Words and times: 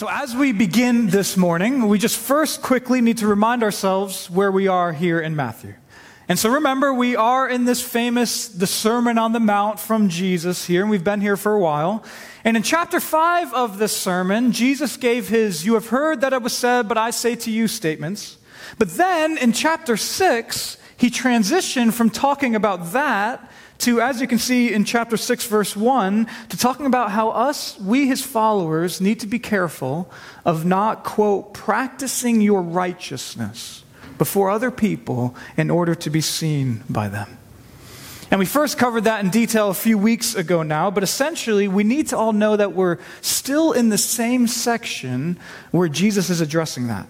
So, 0.00 0.08
as 0.08 0.34
we 0.34 0.52
begin 0.52 1.08
this 1.08 1.36
morning, 1.36 1.86
we 1.86 1.98
just 1.98 2.16
first 2.16 2.62
quickly 2.62 3.02
need 3.02 3.18
to 3.18 3.26
remind 3.26 3.62
ourselves 3.62 4.30
where 4.30 4.50
we 4.50 4.66
are 4.66 4.94
here 4.94 5.20
in 5.20 5.36
Matthew. 5.36 5.74
And 6.26 6.38
so, 6.38 6.48
remember, 6.48 6.94
we 6.94 7.16
are 7.16 7.46
in 7.46 7.66
this 7.66 7.82
famous, 7.82 8.48
the 8.48 8.66
Sermon 8.66 9.18
on 9.18 9.32
the 9.32 9.40
Mount 9.40 9.78
from 9.78 10.08
Jesus 10.08 10.64
here, 10.64 10.80
and 10.80 10.90
we've 10.90 11.04
been 11.04 11.20
here 11.20 11.36
for 11.36 11.52
a 11.52 11.60
while. 11.60 12.02
And 12.44 12.56
in 12.56 12.62
chapter 12.62 12.98
5 12.98 13.52
of 13.52 13.76
this 13.76 13.94
sermon, 13.94 14.52
Jesus 14.52 14.96
gave 14.96 15.28
his, 15.28 15.66
You 15.66 15.74
have 15.74 15.88
heard 15.88 16.22
that 16.22 16.32
it 16.32 16.40
was 16.40 16.56
said, 16.56 16.88
but 16.88 16.96
I 16.96 17.10
say 17.10 17.36
to 17.36 17.50
you 17.50 17.68
statements. 17.68 18.38
But 18.78 18.88
then 18.92 19.36
in 19.36 19.52
chapter 19.52 19.98
6, 19.98 20.78
he 20.96 21.10
transitioned 21.10 21.92
from 21.92 22.08
talking 22.08 22.54
about 22.54 22.92
that 22.92 23.49
to, 23.80 24.00
as 24.00 24.20
you 24.20 24.26
can 24.26 24.38
see 24.38 24.72
in 24.72 24.84
chapter 24.84 25.16
6, 25.16 25.46
verse 25.46 25.76
1, 25.76 26.26
to 26.50 26.56
talking 26.56 26.86
about 26.86 27.10
how 27.10 27.30
us, 27.30 27.78
we 27.78 28.06
his 28.06 28.22
followers, 28.24 29.00
need 29.00 29.20
to 29.20 29.26
be 29.26 29.38
careful 29.38 30.10
of 30.44 30.64
not, 30.64 31.04
quote, 31.04 31.54
practicing 31.54 32.40
your 32.40 32.62
righteousness 32.62 33.84
before 34.18 34.50
other 34.50 34.70
people 34.70 35.34
in 35.56 35.70
order 35.70 35.94
to 35.94 36.10
be 36.10 36.20
seen 36.20 36.82
by 36.88 37.08
them. 37.08 37.38
And 38.30 38.38
we 38.38 38.46
first 38.46 38.78
covered 38.78 39.04
that 39.04 39.24
in 39.24 39.30
detail 39.30 39.70
a 39.70 39.74
few 39.74 39.98
weeks 39.98 40.34
ago 40.34 40.62
now, 40.62 40.90
but 40.90 41.02
essentially 41.02 41.66
we 41.66 41.82
need 41.82 42.08
to 42.08 42.16
all 42.16 42.32
know 42.32 42.56
that 42.56 42.74
we're 42.74 42.98
still 43.22 43.72
in 43.72 43.88
the 43.88 43.98
same 43.98 44.46
section 44.46 45.38
where 45.72 45.88
Jesus 45.88 46.30
is 46.30 46.40
addressing 46.40 46.86
that. 46.86 47.08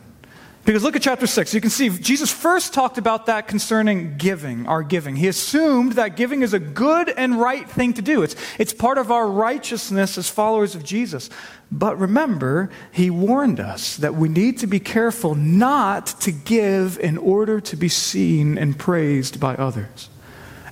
Because 0.65 0.83
look 0.83 0.95
at 0.95 1.03
chapter 1.03 1.27
6. 1.27 1.55
You 1.55 1.61
can 1.61 1.71
see 1.71 1.89
Jesus 1.89 2.31
first 2.31 2.75
talked 2.75 2.99
about 2.99 3.27
that 3.27 3.49
concerning 3.49 4.19
giving, 4.19 4.67
our 4.67 4.83
giving. 4.83 5.17
He 5.17 5.27
assumed 5.27 5.93
that 5.93 6.17
giving 6.17 6.43
is 6.43 6.53
a 6.53 6.59
good 6.59 7.09
and 7.09 7.41
right 7.41 7.69
thing 7.69 7.95
to 7.95 8.03
do. 8.03 8.23
It's, 8.23 8.37
it's 8.59 8.73
part 8.75 8.99
of 8.99 9.11
our 9.11 9.27
righteousness 9.27 10.19
as 10.19 10.29
followers 10.29 10.75
of 10.75 10.85
Jesus. 10.85 11.31
But 11.73 11.99
remember, 11.99 12.71
he 12.93 13.09
warned 13.09 13.59
us 13.59 13.97
that 13.97 14.15
we 14.15 14.29
need 14.29 14.59
to 14.59 14.67
be 14.67 14.81
careful 14.81 15.35
not 15.35 16.07
to 16.21 16.31
give 16.31 16.99
in 16.99 17.17
order 17.17 17.61
to 17.63 17.77
be 17.77 17.89
seen 17.89 18.59
and 18.59 18.79
praised 18.79 19.41
by 19.41 19.55
others. 19.55 20.11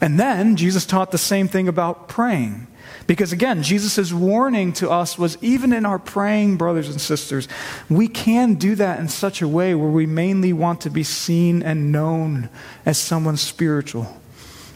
And 0.00 0.20
then 0.20 0.56
Jesus 0.56 0.84
taught 0.84 1.12
the 1.12 1.18
same 1.18 1.48
thing 1.48 1.66
about 1.66 2.08
praying. 2.08 2.66
Because 3.06 3.32
again, 3.32 3.62
Jesus' 3.62 4.12
warning 4.12 4.72
to 4.74 4.90
us 4.90 5.18
was 5.18 5.38
even 5.40 5.72
in 5.72 5.86
our 5.86 5.98
praying, 5.98 6.56
brothers 6.56 6.88
and 6.88 7.00
sisters, 7.00 7.48
we 7.88 8.08
can 8.08 8.54
do 8.54 8.74
that 8.74 9.00
in 9.00 9.08
such 9.08 9.42
a 9.42 9.48
way 9.48 9.74
where 9.74 9.90
we 9.90 10.06
mainly 10.06 10.52
want 10.52 10.80
to 10.82 10.90
be 10.90 11.02
seen 11.02 11.62
and 11.62 11.92
known 11.92 12.48
as 12.84 12.98
someone 12.98 13.36
spiritual. 13.36 14.20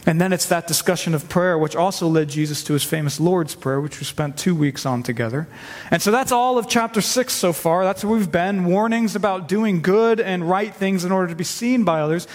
And 0.05 0.19
then 0.19 0.33
it's 0.33 0.47
that 0.47 0.67
discussion 0.67 1.15
of 1.15 1.29
prayer, 1.29 1.57
which 1.57 1.77
also 1.77 2.07
led 2.07 2.27
Jesus 2.27 2.61
to 2.65 2.73
his 2.73 2.83
famous 2.83 3.21
Lord's 3.21 3.55
Prayer, 3.55 3.79
which 3.79 3.99
we 3.99 4.05
spent 4.05 4.37
two 4.37 4.53
weeks 4.53 4.85
on 4.85 5.01
together. 5.01 5.47
And 5.91 6.01
so 6.01 6.11
that's 6.11 6.31
all 6.31 6.57
of 6.57 6.67
chapter 6.67 6.99
six 6.99 7.33
so 7.33 7.53
far. 7.53 7.85
That's 7.85 8.03
where 8.03 8.17
we've 8.17 8.31
been 8.31 8.65
warnings 8.65 9.15
about 9.15 9.47
doing 9.47 9.81
good 9.81 10.19
and 10.19 10.49
right 10.49 10.75
things 10.75 11.05
in 11.05 11.13
order 11.13 11.29
to 11.29 11.35
be 11.35 11.45
seen 11.45 11.85
by 11.85 12.01
others, 12.01 12.27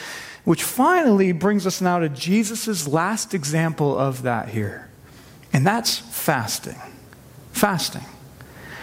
which 0.44 0.62
finally 0.62 1.32
brings 1.32 1.66
us 1.66 1.82
now 1.82 1.98
to 1.98 2.08
Jesus' 2.08 2.88
last 2.88 3.34
example 3.34 3.98
of 3.98 4.22
that 4.22 4.48
here. 4.48 4.88
And 5.52 5.66
that's 5.66 5.98
fasting. 5.98 6.77
Fasting. 7.52 8.04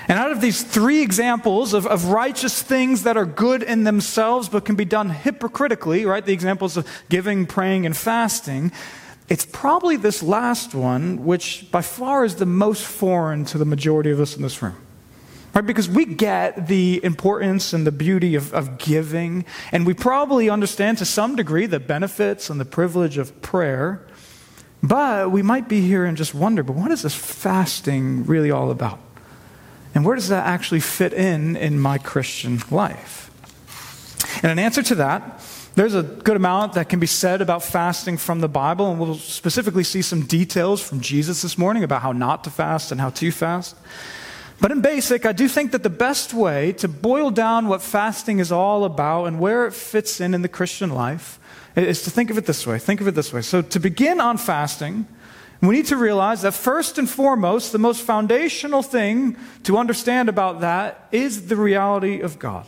And 0.08 0.20
out 0.20 0.32
of 0.32 0.42
these 0.42 0.62
three 0.62 1.02
examples 1.02 1.74
of, 1.74 1.88
of 1.88 2.06
righteous 2.06 2.62
things 2.62 3.04
that 3.04 3.18
are 3.18 3.26
good 3.26 3.64
in 3.64 3.84
themselves 3.84 4.50
but 4.50 4.66
can 4.66 4.76
be 4.76 4.86
done 4.86 5.10
hypocritically, 5.10 6.06
right? 6.06 6.24
The 6.24 6.34
examples 6.34 6.78
of 6.78 6.88
giving, 7.10 7.48
praying, 7.48 7.86
and 7.86 7.98
fasting, 7.98 8.72
it's 9.28 9.46
probably 9.46 9.96
this 9.96 10.22
last 10.22 10.76
one 10.76 11.26
which 11.26 11.72
by 11.72 11.82
far 11.82 12.24
is 12.24 12.36
the 12.36 12.46
most 12.46 12.84
foreign 12.86 13.46
to 13.46 13.58
the 13.58 13.66
majority 13.66 14.12
of 14.12 14.20
us 14.20 14.36
in 14.36 14.44
this 14.44 14.62
room. 14.62 14.76
Right? 15.56 15.66
Because 15.66 15.90
we 15.90 16.06
get 16.06 16.68
the 16.68 17.00
importance 17.04 17.74
and 17.74 17.88
the 17.88 17.92
beauty 17.92 18.36
of, 18.36 18.54
of 18.54 18.78
giving, 18.78 19.46
and 19.72 19.88
we 19.88 19.94
probably 19.94 20.50
understand 20.50 20.98
to 21.00 21.06
some 21.06 21.36
degree 21.36 21.66
the 21.66 21.80
benefits 21.80 22.50
and 22.50 22.60
the 22.60 22.66
privilege 22.66 23.18
of 23.18 23.42
prayer. 23.42 24.06
But 24.88 25.32
we 25.32 25.42
might 25.42 25.68
be 25.68 25.82
here 25.82 26.06
and 26.06 26.16
just 26.16 26.36
wonder, 26.36 26.62
but 26.62 26.76
what 26.76 26.92
is 26.92 27.02
this 27.02 27.16
fasting 27.16 28.26
really 28.26 28.52
all 28.52 28.70
about? 28.70 29.00
And 29.96 30.06
where 30.06 30.16
does 30.16 30.30
that 30.30 30.46
actually 30.46 30.82
fit 30.82 31.12
in 31.12 31.56
in 31.56 31.80
my 31.80 31.98
Christian 31.98 32.62
life? 32.70 33.32
And 34.44 34.52
in 34.52 34.60
answer 34.60 34.84
to 34.84 34.96
that, 34.96 35.42
there's 35.74 35.96
a 35.96 36.04
good 36.04 36.36
amount 36.36 36.74
that 36.74 36.88
can 36.88 37.00
be 37.00 37.08
said 37.08 37.42
about 37.42 37.64
fasting 37.64 38.18
from 38.18 38.42
the 38.42 38.48
Bible, 38.48 38.92
and 38.92 39.00
we'll 39.00 39.16
specifically 39.16 39.84
see 39.84 40.04
some 40.04 40.22
details 40.22 40.82
from 40.82 41.02
Jesus 41.02 41.42
this 41.42 41.58
morning 41.58 41.84
about 41.84 42.04
how 42.04 42.12
not 42.12 42.44
to 42.44 42.52
fast 42.52 42.92
and 42.92 43.02
how 43.02 43.10
to 43.10 43.32
fast. 43.32 43.76
But 44.62 44.72
in 44.72 44.82
basic, 44.82 45.26
I 45.26 45.32
do 45.32 45.48
think 45.48 45.72
that 45.72 45.82
the 45.82 45.90
best 45.90 46.34
way 46.34 46.74
to 46.74 46.88
boil 46.88 47.32
down 47.32 47.68
what 47.68 47.82
fasting 47.82 48.40
is 48.40 48.52
all 48.52 48.86
about 48.86 49.26
and 49.26 49.40
where 49.40 49.66
it 49.66 49.74
fits 49.74 50.22
in 50.22 50.36
in 50.36 50.44
the 50.44 50.48
Christian 50.48 50.92
life 50.92 51.40
is 51.76 52.04
to 52.04 52.10
think 52.10 52.30
of 52.30 52.38
it 52.38 52.46
this 52.46 52.66
way. 52.66 52.80
Think 52.80 53.02
of 53.02 53.08
it 53.08 53.16
this 53.16 53.34
way. 53.34 53.42
So, 53.42 53.62
to 53.62 53.80
begin 53.80 54.22
on 54.22 54.38
fasting, 54.38 55.08
we 55.62 55.76
need 55.76 55.88
to 55.88 55.98
realize 55.98 56.42
that 56.44 56.54
first 56.54 56.98
and 56.98 57.10
foremost, 57.10 57.72
the 57.72 57.78
most 57.78 58.02
foundational 58.02 58.82
thing 58.82 59.38
to 59.64 59.78
understand 59.78 60.30
about 60.30 60.62
that 60.62 61.08
is 61.12 61.48
the 61.48 61.56
reality 61.56 62.20
of 62.22 62.40
God. 62.40 62.66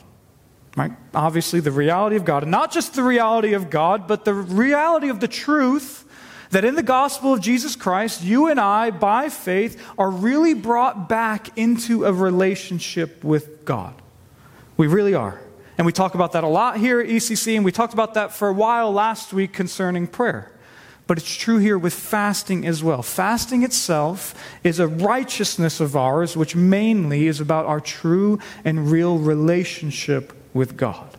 Right? 0.76 0.92
Obviously, 1.14 1.60
the 1.60 1.72
reality 1.72 2.16
of 2.16 2.26
God. 2.26 2.44
And 2.44 2.52
not 2.52 2.72
just 2.72 2.94
the 2.94 3.04
reality 3.04 3.54
of 3.54 3.70
God, 3.70 4.08
but 4.08 4.26
the 4.26 4.34
reality 4.34 5.10
of 5.10 5.20
the 5.20 5.28
truth 5.28 6.06
that 6.52 6.64
in 6.64 6.76
the 6.76 6.84
gospel 6.84 7.34
of 7.34 7.42
Jesus 7.42 7.76
Christ, 7.76 8.24
you 8.24 8.48
and 8.48 8.60
I, 8.60 8.92
by 8.92 9.30
faith, 9.30 9.84
are 9.98 10.10
really 10.10 10.54
brought 10.54 11.10
back 11.10 11.58
into 11.58 12.06
a 12.06 12.14
relationship 12.14 13.24
with 13.24 13.66
God. 13.66 13.94
We 14.78 14.88
really 14.88 15.14
are. 15.14 15.42
And 15.78 15.86
we 15.86 15.92
talk 15.92 16.16
about 16.16 16.32
that 16.32 16.44
a 16.44 16.48
lot 16.48 16.78
here 16.78 17.00
at 17.00 17.08
ECC, 17.08 17.56
and 17.56 17.64
we 17.64 17.72
talked 17.72 17.94
about 17.94 18.16
that 18.16 18.34
for 18.34 18.48
a 18.48 18.54
while 18.54 18.92
last 18.92 19.32
week 19.32 19.54
concerning 19.54 20.08
prayer. 20.08 20.52
But 21.06 21.18
it's 21.18 21.36
true 21.36 21.58
here 21.60 21.78
with 21.78 21.94
fasting 21.94 22.66
as 22.66 22.84
well. 22.84 23.02
Fasting 23.02 23.64
itself 23.64 24.36
is 24.64 24.80
a 24.80 24.88
righteousness 24.88 25.80
of 25.80 25.96
ours, 25.96 26.36
which 26.36 26.56
mainly 26.56 27.28
is 27.28 27.40
about 27.40 27.66
our 27.66 27.80
true 27.80 28.40
and 28.66 28.92
real 28.92 29.18
relationship 29.18 30.34
with 30.54 30.76
God. 30.76 31.16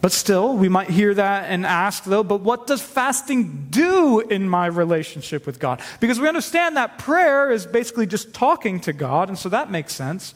But 0.00 0.12
still, 0.12 0.56
we 0.56 0.68
might 0.68 0.90
hear 0.90 1.14
that 1.14 1.44
and 1.44 1.64
ask, 1.64 2.04
though, 2.04 2.24
but 2.24 2.40
what 2.40 2.66
does 2.66 2.82
fasting 2.82 3.68
do 3.70 4.20
in 4.20 4.48
my 4.48 4.66
relationship 4.66 5.46
with 5.46 5.58
God? 5.58 5.80
Because 6.00 6.20
we 6.20 6.28
understand 6.28 6.76
that 6.76 6.98
prayer 6.98 7.50
is 7.50 7.64
basically 7.64 8.06
just 8.06 8.34
talking 8.34 8.80
to 8.80 8.92
God, 8.92 9.28
and 9.28 9.38
so 9.38 9.48
that 9.48 9.70
makes 9.70 9.94
sense. 9.94 10.34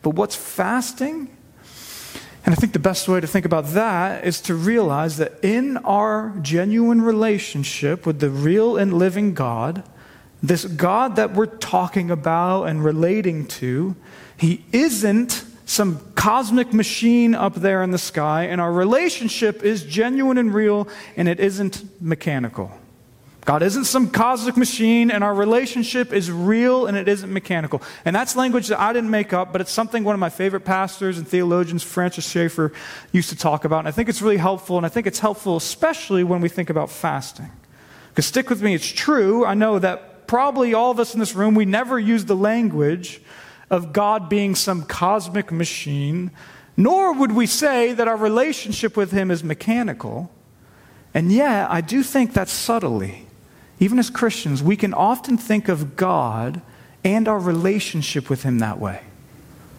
But 0.00 0.10
what's 0.10 0.36
fasting? 0.36 1.28
And 2.44 2.54
I 2.54 2.56
think 2.56 2.72
the 2.72 2.78
best 2.78 3.06
way 3.06 3.20
to 3.20 3.26
think 3.26 3.44
about 3.44 3.66
that 3.68 4.24
is 4.24 4.40
to 4.42 4.54
realize 4.54 5.18
that 5.18 5.34
in 5.42 5.76
our 5.78 6.34
genuine 6.40 7.02
relationship 7.02 8.06
with 8.06 8.20
the 8.20 8.30
real 8.30 8.76
and 8.76 8.94
living 8.94 9.34
God, 9.34 9.82
this 10.42 10.64
God 10.64 11.16
that 11.16 11.34
we're 11.34 11.46
talking 11.46 12.10
about 12.10 12.64
and 12.64 12.82
relating 12.82 13.46
to, 13.46 13.94
He 14.36 14.64
isn't 14.72 15.44
some 15.66 16.00
cosmic 16.16 16.72
machine 16.72 17.34
up 17.34 17.54
there 17.54 17.82
in 17.82 17.90
the 17.90 17.98
sky, 17.98 18.44
and 18.44 18.60
our 18.60 18.72
relationship 18.72 19.62
is 19.62 19.84
genuine 19.84 20.38
and 20.38 20.52
real, 20.52 20.88
and 21.16 21.28
it 21.28 21.38
isn't 21.38 21.84
mechanical. 22.02 22.79
God 23.50 23.64
isn't 23.64 23.86
some 23.86 24.10
cosmic 24.10 24.56
machine, 24.56 25.10
and 25.10 25.24
our 25.24 25.34
relationship 25.34 26.12
is 26.12 26.30
real 26.30 26.86
and 26.86 26.96
it 26.96 27.08
isn't 27.08 27.32
mechanical. 27.32 27.82
And 28.04 28.14
that's 28.14 28.36
language 28.36 28.68
that 28.68 28.78
I 28.78 28.92
didn't 28.92 29.10
make 29.10 29.32
up, 29.32 29.50
but 29.50 29.60
it's 29.60 29.72
something 29.72 30.04
one 30.04 30.14
of 30.14 30.20
my 30.20 30.30
favorite 30.30 30.60
pastors 30.60 31.18
and 31.18 31.26
theologians, 31.26 31.82
Francis 31.82 32.30
Schaeffer, 32.30 32.72
used 33.10 33.28
to 33.30 33.36
talk 33.36 33.64
about. 33.64 33.80
And 33.80 33.88
I 33.88 33.90
think 33.90 34.08
it's 34.08 34.22
really 34.22 34.36
helpful, 34.36 34.76
and 34.76 34.86
I 34.86 34.88
think 34.88 35.08
it's 35.08 35.18
helpful 35.18 35.56
especially 35.56 36.22
when 36.22 36.40
we 36.40 36.48
think 36.48 36.70
about 36.70 36.92
fasting. 36.92 37.50
Because 38.10 38.24
stick 38.26 38.48
with 38.50 38.62
me, 38.62 38.72
it's 38.72 38.86
true. 38.86 39.44
I 39.44 39.54
know 39.54 39.80
that 39.80 40.28
probably 40.28 40.72
all 40.72 40.92
of 40.92 41.00
us 41.00 41.12
in 41.12 41.18
this 41.18 41.34
room, 41.34 41.56
we 41.56 41.64
never 41.64 41.98
use 41.98 42.26
the 42.26 42.36
language 42.36 43.20
of 43.68 43.92
God 43.92 44.28
being 44.28 44.54
some 44.54 44.84
cosmic 44.84 45.50
machine, 45.50 46.30
nor 46.76 47.14
would 47.14 47.32
we 47.32 47.46
say 47.46 47.94
that 47.94 48.06
our 48.06 48.16
relationship 48.16 48.96
with 48.96 49.10
Him 49.10 49.28
is 49.28 49.42
mechanical. 49.42 50.30
And 51.12 51.32
yet, 51.32 51.68
I 51.68 51.80
do 51.80 52.04
think 52.04 52.34
that 52.34 52.48
subtly 52.48 53.26
even 53.80 53.98
as 53.98 54.10
Christians, 54.10 54.62
we 54.62 54.76
can 54.76 54.94
often 54.94 55.36
think 55.36 55.68
of 55.68 55.96
God 55.96 56.60
and 57.02 57.26
our 57.26 57.38
relationship 57.38 58.28
with 58.28 58.42
Him 58.42 58.58
that 58.58 58.78
way. 58.78 59.00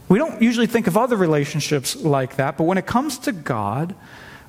We 0.09 0.17
don't 0.17 0.41
usually 0.41 0.67
think 0.67 0.87
of 0.87 0.97
other 0.97 1.15
relationships 1.15 1.95
like 1.95 2.35
that, 2.35 2.57
but 2.57 2.65
when 2.65 2.77
it 2.77 2.85
comes 2.85 3.19
to 3.19 3.31
God, 3.31 3.95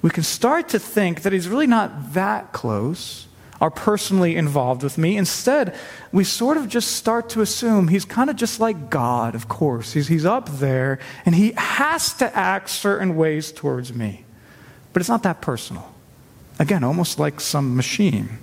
we 0.00 0.10
can 0.10 0.24
start 0.24 0.70
to 0.70 0.78
think 0.78 1.22
that 1.22 1.32
He's 1.32 1.48
really 1.48 1.66
not 1.66 2.14
that 2.14 2.52
close 2.52 3.28
or 3.60 3.70
personally 3.70 4.34
involved 4.34 4.82
with 4.82 4.98
me. 4.98 5.16
Instead, 5.16 5.78
we 6.10 6.24
sort 6.24 6.56
of 6.56 6.68
just 6.68 6.96
start 6.96 7.28
to 7.28 7.42
assume 7.42 7.88
He's 7.88 8.04
kind 8.04 8.28
of 8.30 8.36
just 8.36 8.58
like 8.58 8.90
God, 8.90 9.34
of 9.34 9.48
course. 9.48 9.92
He's, 9.92 10.08
he's 10.08 10.24
up 10.24 10.48
there 10.48 10.98
and 11.24 11.34
He 11.34 11.52
has 11.56 12.14
to 12.14 12.36
act 12.36 12.70
certain 12.70 13.14
ways 13.14 13.52
towards 13.52 13.92
me. 13.92 14.24
But 14.92 15.00
it's 15.00 15.08
not 15.08 15.22
that 15.22 15.40
personal. 15.40 15.92
Again, 16.58 16.82
almost 16.82 17.18
like 17.18 17.40
some 17.40 17.76
machine. 17.76 18.38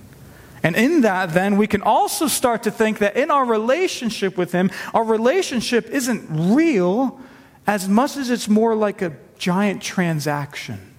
And 0.62 0.76
in 0.76 1.00
that, 1.02 1.32
then, 1.32 1.56
we 1.56 1.66
can 1.66 1.82
also 1.82 2.26
start 2.26 2.64
to 2.64 2.70
think 2.70 2.98
that 2.98 3.16
in 3.16 3.30
our 3.30 3.44
relationship 3.44 4.36
with 4.36 4.52
Him, 4.52 4.70
our 4.92 5.04
relationship 5.04 5.86
isn't 5.88 6.54
real 6.54 7.18
as 7.66 7.88
much 7.88 8.16
as 8.16 8.30
it's 8.30 8.48
more 8.48 8.74
like 8.74 9.00
a 9.00 9.16
giant 9.38 9.82
transaction, 9.82 10.94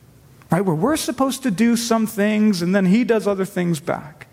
right? 0.50 0.62
Where 0.62 0.76
we're 0.76 0.98
supposed 0.98 1.44
to 1.44 1.52
do 1.52 1.76
some 1.76 2.08
things 2.08 2.62
and 2.62 2.76
then 2.76 2.86
he 2.86 3.04
does 3.04 3.28
other 3.28 3.46
things 3.46 3.80
back. 3.80 4.28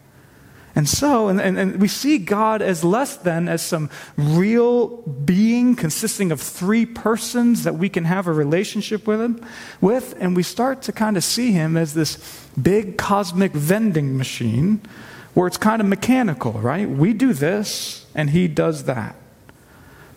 And 0.75 0.89
so, 0.89 1.27
and, 1.27 1.41
and, 1.41 1.59
and, 1.59 1.81
we 1.81 1.89
see 1.89 2.19
God 2.19 2.63
as 2.63 2.85
less 2.85 3.17
than 3.17 3.49
as 3.49 3.63
some 3.63 3.91
real 4.17 4.99
being 4.99 5.75
consisting 5.75 6.31
of 6.31 6.41
three 6.41 6.87
persons 6.87 7.65
that 7.65 7.75
we 7.75 7.89
can 7.89 8.05
have 8.05 8.29
a 8.29 8.33
relationship 8.33 9.05
with 9.05 9.21
him 9.21 9.45
with, 9.81 10.15
and 10.21 10.37
we 10.37 10.45
start 10.45 10.83
to 10.83 10.93
kind 10.93 11.17
of 11.17 11.25
see 11.25 11.51
him 11.51 11.77
as 11.77 11.95
this 11.95 12.47
big 12.61 12.97
cosmic 12.97 13.53
vending 13.53 14.17
machine 14.17 14.81
where 15.35 15.47
it's 15.47 15.57
kind 15.57 15.81
of 15.81 15.89
mechanical, 15.89 16.53
right? 16.53 16.89
We 16.89 17.13
do 17.13 17.33
this 17.33 18.07
and 18.15 18.31
he 18.31 18.49
does 18.49 18.85
that. 18.85 19.15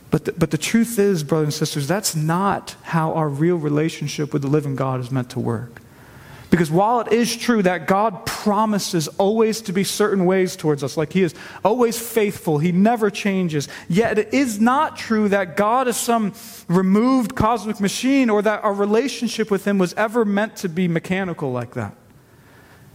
But 0.10 0.26
the, 0.26 0.34
but 0.34 0.52
the 0.52 0.58
truth 0.58 1.00
is, 1.00 1.24
brothers 1.24 1.46
and 1.46 1.54
sisters, 1.54 1.88
that's 1.88 2.16
not 2.16 2.76
how 2.84 3.14
our 3.14 3.30
real 3.30 3.56
relationship 3.56 4.34
with 4.34 4.42
the 4.42 4.50
living 4.50 4.76
God 4.76 5.00
is 5.00 5.10
meant 5.10 5.30
to 5.32 5.40
work. 5.40 5.82
Because 6.52 6.70
while 6.70 7.00
it 7.00 7.14
is 7.14 7.38
true 7.38 7.64
that 7.64 7.88
God 7.88 8.26
promises 8.26 9.08
always 9.08 9.62
to 9.62 9.72
be 9.72 9.86
certain 9.86 10.26
ways 10.26 10.58
towards 10.58 10.84
us, 10.84 10.98
like 10.98 11.14
He 11.14 11.24
is 11.24 11.34
always 11.64 11.98
faithful, 11.98 12.60
He 12.60 12.74
never 12.74 13.10
changes, 13.10 13.70
yet 13.88 14.20
it 14.20 14.34
is 14.34 14.60
not 14.60 14.98
true 14.98 15.30
that 15.30 15.56
God 15.56 15.88
is 15.88 15.96
some 15.96 16.34
removed 16.68 17.36
cosmic 17.36 17.80
machine 17.80 18.30
or 18.30 18.42
that 18.42 18.66
our 18.66 18.74
relationship 18.74 19.50
with 19.50 19.66
Him 19.66 19.78
was 19.78 19.94
ever 19.94 20.26
meant 20.26 20.58
to 20.58 20.68
be 20.68 20.90
mechanical 20.90 21.54
like 21.54 21.74
that. 21.76 21.96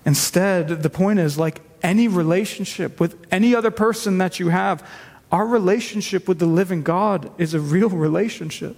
Instead, 0.05 0.83
the 0.83 0.91
point 0.91 1.19
is 1.19 1.39
like 1.39 1.63
any 1.83 2.09
relationship 2.09 3.01
with 3.01 3.17
any 3.31 3.55
other 3.55 3.71
person 3.71 4.19
that 4.19 4.39
you 4.41 4.49
have, 4.49 4.87
our 5.33 5.47
relationship 5.47 6.29
with 6.29 6.39
the 6.39 6.47
living 6.47 6.83
God 6.83 7.31
is 7.39 7.55
a 7.55 7.61
real 7.61 7.89
relationship 7.89 8.77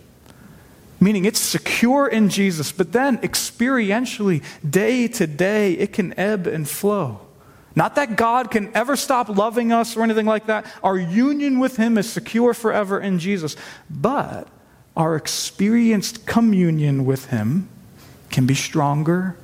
meaning 1.01 1.25
it's 1.25 1.41
secure 1.41 2.07
in 2.07 2.29
Jesus, 2.29 2.73
but 2.73 2.93
then 2.93 3.19
experientially, 3.19 4.43
day 4.69 5.09
to 5.09 5.27
day, 5.27 5.75
it 5.75 5.93
can 5.93 6.19
ebb 6.19 6.47
and 6.47 6.69
flow. 6.69 7.21
Not 7.75 7.95
that 7.95 8.17
God 8.17 8.51
can 8.51 8.75
ever 8.75 8.97
stop 8.97 9.29
loving 9.29 9.71
us 9.73 9.97
or 9.97 10.03
anything 10.03 10.27
like 10.27 10.47
that. 10.47 10.67
Our 10.83 10.99
union 10.99 11.61
with 11.61 11.77
Him 11.77 11.97
is 11.97 12.11
secure 12.11 12.53
forever 12.53 12.99
in 12.99 13.21
Jesus. 13.21 13.55
But 13.89 14.49
our 14.97 15.15
experienced 15.15 16.27
communion 16.27 17.05
with 17.05 17.27
Him 17.27 17.69
can 18.31 18.47
be 18.47 18.55
stronger 18.55 19.37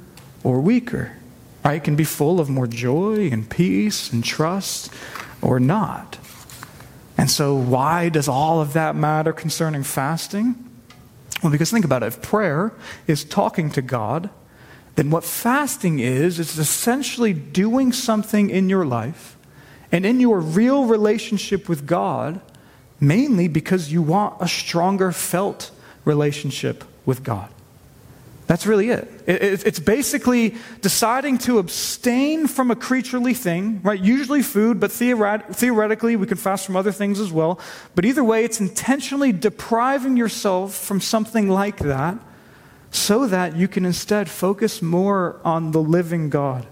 or 0.42 0.60
weaker. 0.60 1.16
Right? 1.64 1.76
It 1.76 1.84
can 1.84 1.96
be 1.96 2.04
full 2.04 2.40
of 2.40 2.50
more 2.50 2.66
joy 2.66 3.30
and 3.30 3.48
peace 3.48 4.12
and 4.12 4.22
trust 4.22 4.92
or 5.40 5.58
not. 5.58 6.18
And 7.16 7.30
so, 7.30 7.54
why 7.54 8.08
does 8.08 8.28
all 8.28 8.60
of 8.60 8.72
that 8.72 8.96
matter 8.96 9.32
concerning 9.32 9.82
fasting? 9.82 10.56
Well, 11.42 11.52
because 11.52 11.70
think 11.70 11.84
about 11.84 12.02
it 12.02 12.06
if 12.06 12.22
prayer 12.22 12.72
is 13.06 13.24
talking 13.24 13.70
to 13.70 13.82
God, 13.82 14.30
then 14.96 15.10
what 15.10 15.24
fasting 15.24 15.98
is, 15.98 16.38
is 16.38 16.58
essentially 16.58 17.32
doing 17.32 17.92
something 17.92 18.50
in 18.50 18.68
your 18.68 18.84
life 18.84 19.36
and 19.90 20.06
in 20.06 20.20
your 20.20 20.40
real 20.40 20.86
relationship 20.86 21.68
with 21.68 21.86
God, 21.86 22.40
mainly 23.00 23.48
because 23.48 23.92
you 23.92 24.02
want 24.02 24.36
a 24.40 24.48
stronger 24.48 25.12
felt 25.12 25.70
relationship 26.04 26.84
with 27.04 27.22
God. 27.22 27.50
That's 28.46 28.66
really 28.66 28.90
it. 28.90 29.10
It's 29.26 29.78
basically 29.78 30.56
deciding 30.82 31.38
to 31.38 31.58
abstain 31.58 32.46
from 32.46 32.70
a 32.70 32.76
creaturely 32.76 33.32
thing, 33.32 33.80
right? 33.82 33.98
Usually 33.98 34.42
food, 34.42 34.78
but 34.78 34.92
theoretically 34.92 36.16
we 36.16 36.26
can 36.26 36.36
fast 36.36 36.66
from 36.66 36.76
other 36.76 36.92
things 36.92 37.20
as 37.20 37.32
well. 37.32 37.58
But 37.94 38.04
either 38.04 38.22
way, 38.22 38.44
it's 38.44 38.60
intentionally 38.60 39.32
depriving 39.32 40.18
yourself 40.18 40.74
from 40.74 41.00
something 41.00 41.48
like 41.48 41.78
that 41.78 42.18
so 42.90 43.26
that 43.26 43.56
you 43.56 43.66
can 43.66 43.86
instead 43.86 44.28
focus 44.28 44.82
more 44.82 45.40
on 45.42 45.72
the 45.72 45.80
living 45.80 46.28
God 46.28 46.66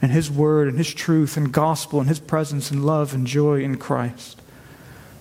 and 0.00 0.12
His 0.12 0.30
Word 0.30 0.68
and 0.68 0.78
His 0.78 0.94
truth 0.94 1.36
and 1.36 1.50
gospel 1.50 1.98
and 1.98 2.08
His 2.08 2.20
presence 2.20 2.70
and 2.70 2.86
love 2.86 3.14
and 3.14 3.26
joy 3.26 3.64
in 3.64 3.78
Christ. 3.78 4.40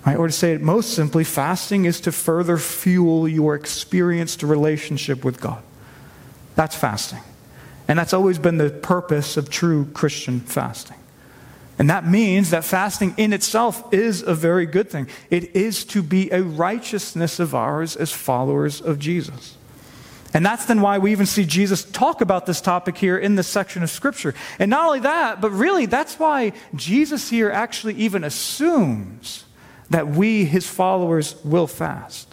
Right? 0.05 0.15
Or 0.17 0.27
to 0.27 0.33
say 0.33 0.53
it 0.53 0.61
most 0.61 0.93
simply, 0.93 1.23
fasting 1.23 1.85
is 1.85 1.99
to 2.01 2.11
further 2.11 2.57
fuel 2.57 3.27
your 3.27 3.55
experienced 3.55 4.43
relationship 4.43 5.25
with 5.25 5.41
God. 5.41 5.63
That's 6.59 6.75
fasting. 6.75 7.21
And 7.87 7.97
that's 7.97 8.13
always 8.13 8.37
been 8.37 8.57
the 8.57 8.69
purpose 8.69 9.37
of 9.37 9.49
true 9.49 9.85
Christian 9.93 10.41
fasting. 10.41 10.97
And 11.77 11.89
that 11.89 12.05
means 12.05 12.49
that 12.49 12.65
fasting 12.65 13.13
in 13.15 13.31
itself 13.31 13.93
is 13.93 14.23
a 14.23 14.35
very 14.35 14.65
good 14.65 14.89
thing. 14.89 15.07
It 15.29 15.55
is 15.55 15.85
to 15.85 16.03
be 16.03 16.29
a 16.31 16.43
righteousness 16.43 17.39
of 17.39 17.55
ours 17.55 17.95
as 17.95 18.11
followers 18.11 18.81
of 18.81 18.99
Jesus. 18.99 19.55
And 20.33 20.45
that's 20.45 20.65
then 20.65 20.81
why 20.81 20.97
we 20.97 21.13
even 21.13 21.27
see 21.27 21.45
Jesus 21.45 21.85
talk 21.85 22.19
about 22.19 22.45
this 22.45 22.59
topic 22.59 22.97
here 22.97 23.17
in 23.17 23.35
this 23.35 23.47
section 23.47 23.81
of 23.81 23.89
Scripture. 23.89 24.35
And 24.59 24.69
not 24.69 24.85
only 24.85 24.99
that, 24.99 25.39
but 25.39 25.51
really 25.51 25.85
that's 25.85 26.19
why 26.19 26.51
Jesus 26.75 27.29
here 27.29 27.49
actually 27.49 27.93
even 27.93 28.25
assumes 28.25 29.45
that 29.91 30.09
we, 30.09 30.43
his 30.43 30.67
followers, 30.67 31.41
will 31.45 31.67
fast. 31.67 32.28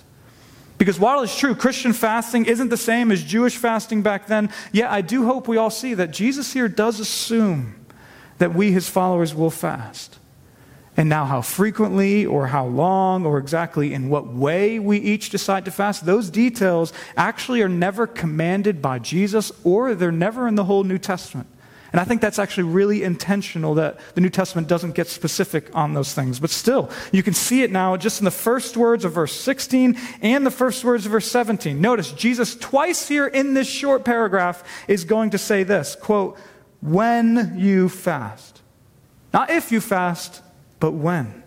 Because 0.79 0.99
while 0.99 1.23
it's 1.23 1.39
true, 1.39 1.55
Christian 1.55 1.93
fasting 1.93 2.45
isn't 2.45 2.69
the 2.69 2.77
same 2.77 3.11
as 3.11 3.23
Jewish 3.23 3.57
fasting 3.57 4.03
back 4.03 4.27
then, 4.27 4.51
yet 4.73 4.91
I 4.91 5.01
do 5.01 5.25
hope 5.25 5.49
we 5.49 5.57
all 5.57 5.71
see 5.71 5.95
that 5.95 6.11
Jesus 6.11 6.53
here 6.53 6.69
does 6.69 7.01
assume 7.01 7.87
that 8.39 8.55
we, 8.55 8.73
his 8.73 8.89
followers, 8.89 9.35
will 9.35 9.51
fast. 9.51 10.19
And 10.99 11.09
now, 11.09 11.27
how 11.27 11.43
frequently 11.43 12.25
or 12.25 12.47
how 12.47 12.67
long 12.67 13.27
or 13.27 13.39
exactly 13.39 13.93
in 13.93 14.09
what 14.09 14.29
way 14.29 14.79
we 14.79 14.99
each 14.99 15.29
decide 15.29 15.67
to 15.67 15.71
fast, 15.71 16.07
those 16.07 16.31
details 16.31 16.93
actually 17.17 17.61
are 17.63 17.69
never 17.69 18.07
commanded 18.07 18.81
by 18.81 18.99
Jesus 18.99 19.53
or 19.63 19.95
they're 19.95 20.11
never 20.11 20.49
in 20.49 20.55
the 20.55 20.65
whole 20.65 20.85
New 20.85 20.99
Testament. 20.99 21.49
And 21.97 22.03
I 22.03 22.05
think 22.05 22.21
that's 22.21 22.39
actually 22.39 22.65
really 22.65 23.03
intentional 23.05 23.73
that 23.77 23.99
the 24.15 24.21
New 24.21 24.29
Testament 24.29 24.69
doesn't 24.69 24.95
get 24.95 25.07
specific 25.07 25.75
on 25.75 25.95
those 25.95 26.13
things. 26.13 26.39
But 26.39 26.51
still, 26.51 26.91
you 27.11 27.23
can 27.23 27.33
see 27.33 27.63
it 27.63 27.73
now 27.73 27.97
just 27.97 28.21
in 28.21 28.27
the 28.27 28.31
first 28.31 28.77
words 28.77 29.07
of 29.07 29.13
verse 29.13 29.33
16 29.33 29.99
and 30.21 30.45
the 30.45 30.51
first 30.51 30.85
words 30.85 31.07
of 31.07 31.13
verse 31.13 31.27
17. 31.31 31.81
Notice 31.81 32.13
Jesus 32.13 32.55
twice 32.55 33.09
here 33.09 33.27
in 33.27 33.55
this 33.55 33.67
short 33.67 34.05
paragraph 34.05 34.63
is 34.87 35.05
going 35.05 35.31
to 35.31 35.39
say 35.39 35.63
this, 35.63 35.97
quote, 35.97 36.37
when 36.83 37.55
you 37.59 37.89
fast. 37.89 38.61
Not 39.33 39.49
if 39.49 39.73
you 39.73 39.81
fast, 39.81 40.43
but 40.81 40.93
when. 40.93 41.43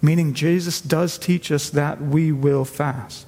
Meaning 0.00 0.34
Jesus 0.34 0.80
does 0.80 1.18
teach 1.18 1.50
us 1.50 1.70
that 1.70 2.00
we 2.00 2.30
will 2.30 2.64
fast 2.64 3.25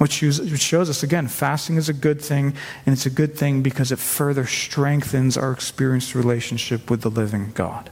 which 0.00 0.22
shows 0.62 0.88
us 0.88 1.02
again 1.02 1.28
fasting 1.28 1.76
is 1.76 1.90
a 1.90 1.92
good 1.92 2.22
thing 2.22 2.54
and 2.86 2.94
it's 2.94 3.04
a 3.04 3.10
good 3.10 3.36
thing 3.36 3.60
because 3.60 3.92
it 3.92 3.98
further 3.98 4.46
strengthens 4.46 5.36
our 5.36 5.52
experienced 5.52 6.14
relationship 6.14 6.90
with 6.90 7.02
the 7.02 7.10
living 7.10 7.52
god. 7.52 7.90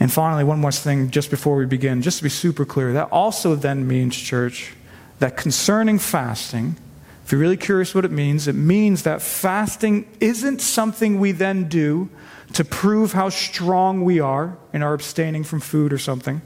And 0.00 0.12
finally 0.12 0.42
one 0.42 0.58
more 0.58 0.72
thing 0.72 1.10
just 1.12 1.30
before 1.30 1.54
we 1.54 1.64
begin 1.64 2.02
just 2.02 2.18
to 2.18 2.24
be 2.24 2.28
super 2.28 2.64
clear 2.64 2.92
that 2.94 3.12
also 3.12 3.54
then 3.54 3.86
means 3.86 4.16
church 4.16 4.74
that 5.20 5.36
concerning 5.36 6.00
fasting 6.00 6.74
if 7.24 7.30
you're 7.30 7.40
really 7.40 7.56
curious 7.56 7.94
what 7.94 8.04
it 8.04 8.10
means 8.10 8.48
it 8.48 8.56
means 8.56 9.04
that 9.04 9.22
fasting 9.22 10.08
isn't 10.18 10.60
something 10.60 11.20
we 11.20 11.30
then 11.30 11.68
do 11.68 12.08
to 12.52 12.64
prove 12.64 13.12
how 13.12 13.28
strong 13.28 14.02
we 14.02 14.18
are 14.18 14.58
in 14.72 14.82
our 14.82 14.92
abstaining 14.92 15.44
from 15.44 15.60
food 15.60 15.92
or 15.92 15.98
something 15.98 16.42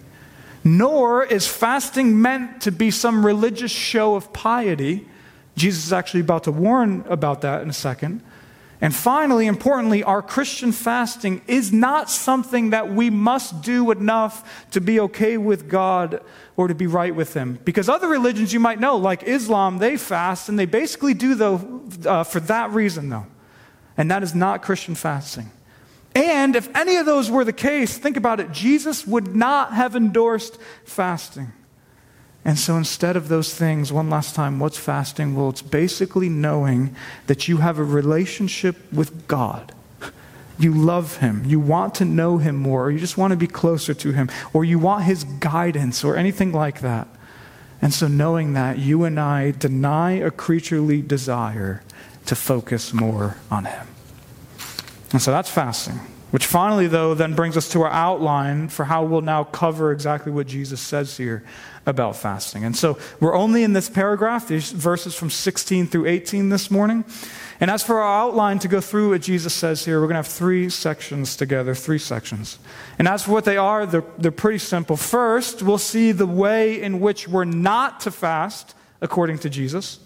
nor 0.63 1.25
is 1.25 1.47
fasting 1.47 2.21
meant 2.21 2.63
to 2.63 2.73
be 2.73 2.91
some 2.91 3.25
religious 3.25 3.71
show 3.71 4.15
of 4.15 4.33
piety. 4.33 5.07
Jesus 5.57 5.87
is 5.87 5.93
actually 5.93 6.21
about 6.21 6.45
to 6.45 6.53
warn 6.53 7.05
about 7.09 7.41
that 7.43 7.63
in 7.63 7.71
a 7.71 7.75
second. 7.75 8.23
And 8.83 8.95
finally, 8.95 9.47
importantly, 9.47 10.03
our 10.03 10.23
Christian 10.23 10.73
fasting 10.73 11.43
is 11.47 11.71
not 11.71 12.09
something 12.09 12.71
that 12.71 12.91
we 12.91 13.11
must 13.11 13.61
do 13.61 13.91
enough 13.91 14.69
to 14.71 14.81
be 14.81 14.99
okay 15.01 15.37
with 15.37 15.69
God 15.69 16.23
or 16.57 16.67
to 16.69 16.75
be 16.75 16.87
right 16.87 17.15
with 17.15 17.35
Him. 17.35 17.59
Because 17.65 17.91
other 17.91 18.09
religions 18.09 18.55
you 18.55 18.61
might 18.61 18.81
know, 18.81 18.97
like 18.97 19.23
Islam, 19.25 19.79
they 19.79 19.99
fast, 19.99 20.49
and 20.49 20.59
they 20.59 20.65
basically 20.65 21.13
do 21.13 21.35
though 21.35 22.25
for 22.25 22.41
that 22.41 22.71
reason, 22.71 23.11
though. 23.11 23.27
And 23.99 24.11
that 24.11 24.23
is 24.23 24.35
not 24.35 24.63
Christian 24.63 24.95
fasting. 24.95 25.51
And 26.15 26.57
if 26.57 26.75
any 26.77 26.97
of 26.97 27.07
those 27.07 27.31
were 27.31 27.45
the 27.45 27.53
case, 27.53 27.97
think 27.97 28.17
about 28.17 28.41
it, 28.41 28.51
Jesus 28.53 29.07
would 29.07 29.35
not 29.35 29.73
have 29.75 29.95
endorsed 29.95 30.59
fasting. 30.85 31.53
And 32.45 32.59
so 32.59 32.77
instead 32.77 33.17
of 33.17 33.29
those 33.29 33.55
things, 33.55 33.93
one 33.93 34.09
last 34.09 34.35
time, 34.35 34.59
what's 34.59 34.79
fasting? 34.79 35.37
Well, 35.37 35.51
it's 35.51 35.63
basically 35.63 36.29
knowing 36.29 36.97
that 37.27 37.49
you 37.49 37.59
have 37.59 37.79
a 37.79 37.85
relationship 37.85 38.77
with 38.93 39.29
God. 39.29 39.73
You 40.59 40.75
love 40.75 41.19
Him. 41.19 41.45
You 41.47 41.61
want 41.61 41.95
to 41.97 42.05
know 42.05 42.39
Him 42.39 42.57
more, 42.57 42.87
or 42.87 42.91
you 42.91 42.99
just 42.99 43.17
want 43.17 43.33
to 43.33 43.37
be 43.37 43.47
closer 43.47 43.95
to 43.95 44.13
Him, 44.13 44.31
or 44.53 44.65
you 44.65 44.79
want 44.79 45.05
His 45.05 45.25
guidance, 45.25 46.03
or 46.03 46.17
anything 46.17 46.53
like 46.53 46.81
that. 46.81 47.09
And 47.83 47.95
so, 47.95 48.09
knowing 48.09 48.53
that, 48.55 48.79
you 48.79 49.05
and 49.05 49.19
I 49.19 49.53
deny 49.53 50.13
a 50.13 50.31
creaturely 50.31 51.01
desire 51.01 51.83
to 52.27 52.35
focus 52.35 52.93
more 52.93 53.39
on 53.51 53.65
Him. 53.65 53.87
And 55.13 55.21
so 55.21 55.31
that's 55.31 55.51
fasting. 55.51 56.01
Which 56.31 56.47
finally, 56.47 56.87
though, 56.87 57.15
then 57.15 57.35
brings 57.35 57.57
us 57.57 57.69
to 57.71 57.83
our 57.83 57.91
outline 57.91 58.69
for 58.69 58.85
how 58.85 59.05
we'll 59.05 59.21
now 59.21 59.43
cover 59.43 59.91
exactly 59.91 60.31
what 60.31 60.47
Jesus 60.47 60.81
says 60.81 61.17
here 61.17 61.43
about 61.87 62.15
fasting. 62.15 62.65
And 62.65 62.77
so 62.77 62.99
we're 63.19 63.35
only 63.35 63.65
in 63.65 63.73
this 63.73 63.89
paragraph, 63.89 64.47
these 64.47 64.71
verses 64.71 65.15
from 65.15 65.29
16 65.29 65.89
through 65.89 66.07
18 66.07 66.49
this 66.49 66.71
morning. 66.71 67.05
And 67.59 67.71
as 67.71 67.83
for 67.83 68.01
our 68.01 68.29
outline 68.29 68.61
to 68.61 68.69
go 68.69 68.81
through 68.81 69.11
what 69.11 69.23
Jesus 69.23 69.53
says 69.53 69.85
here, 69.85 70.01
we're 70.01 70.07
going 70.07 70.15
to 70.15 70.23
have 70.23 70.27
three 70.29 70.71
sections 70.71 71.37
together, 71.37 71.75
three 71.75 71.99
sections. 71.99 72.59
And 72.99 73.09
as 73.09 73.25
for 73.25 73.33
what 73.33 73.45
they 73.45 73.57
are, 73.57 73.85
they're, 73.85 74.05
they're 74.17 74.31
pretty 74.31 74.59
simple. 74.59 74.97
First, 74.97 75.63
we'll 75.63 75.79
see 75.79 76.13
the 76.13 76.27
way 76.27 76.81
in 76.81 77.01
which 77.01 77.27
we're 77.27 77.45
not 77.45 78.01
to 78.01 78.11
fast 78.13 78.75
according 79.01 79.41
to 79.41 79.51
Jesus, 79.51 79.99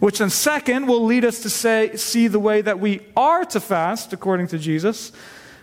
which 0.00 0.18
then, 0.18 0.30
second, 0.30 0.86
will 0.86 1.04
lead 1.04 1.24
us 1.24 1.40
to 1.40 1.50
say, 1.50 1.96
see 1.96 2.28
the 2.28 2.38
way 2.38 2.60
that 2.60 2.80
we 2.80 3.00
are 3.16 3.44
to 3.46 3.60
fast 3.60 4.12
according 4.12 4.48
to 4.48 4.58
Jesus, 4.58 5.12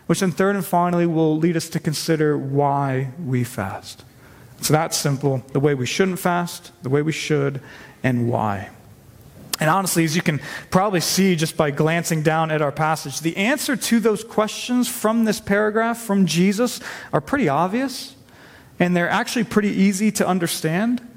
which 0.08 0.20
then, 0.20 0.32
third 0.32 0.56
and 0.56 0.66
finally, 0.66 1.06
will 1.06 1.38
lead 1.38 1.56
us 1.58 1.70
to 1.70 1.80
consider 1.80 2.38
why 2.38 3.12
we 3.24 3.44
fast. 3.44 4.04
It's 4.60 4.70
that 4.70 4.94
simple 4.94 5.44
the 5.52 5.60
way 5.60 5.74
we 5.74 5.86
shouldn't 5.86 6.20
fast, 6.20 6.72
the 6.84 6.90
way 6.90 7.02
we 7.02 7.12
should, 7.12 7.62
and 8.04 8.30
why. 8.30 8.70
And 9.60 9.70
honestly, 9.70 10.04
as 10.04 10.16
you 10.16 10.22
can 10.22 10.42
probably 10.72 11.00
see 11.00 11.36
just 11.36 11.56
by 11.56 11.72
glancing 11.72 12.24
down 12.24 12.50
at 12.52 12.62
our 12.62 12.72
passage, 12.72 13.20
the 13.20 13.38
answer 13.38 13.76
to 13.76 14.00
those 14.00 14.24
questions 14.24 14.88
from 14.90 15.26
this 15.26 15.40
paragraph 15.40 16.00
from 16.00 16.26
Jesus 16.26 16.80
are 17.12 17.22
pretty 17.22 17.48
obvious, 17.48 18.16
and 18.80 18.96
they're 18.96 19.10
actually 19.10 19.44
pretty 19.44 19.70
easy 19.70 20.12
to 20.14 20.28
understand. 20.28 21.08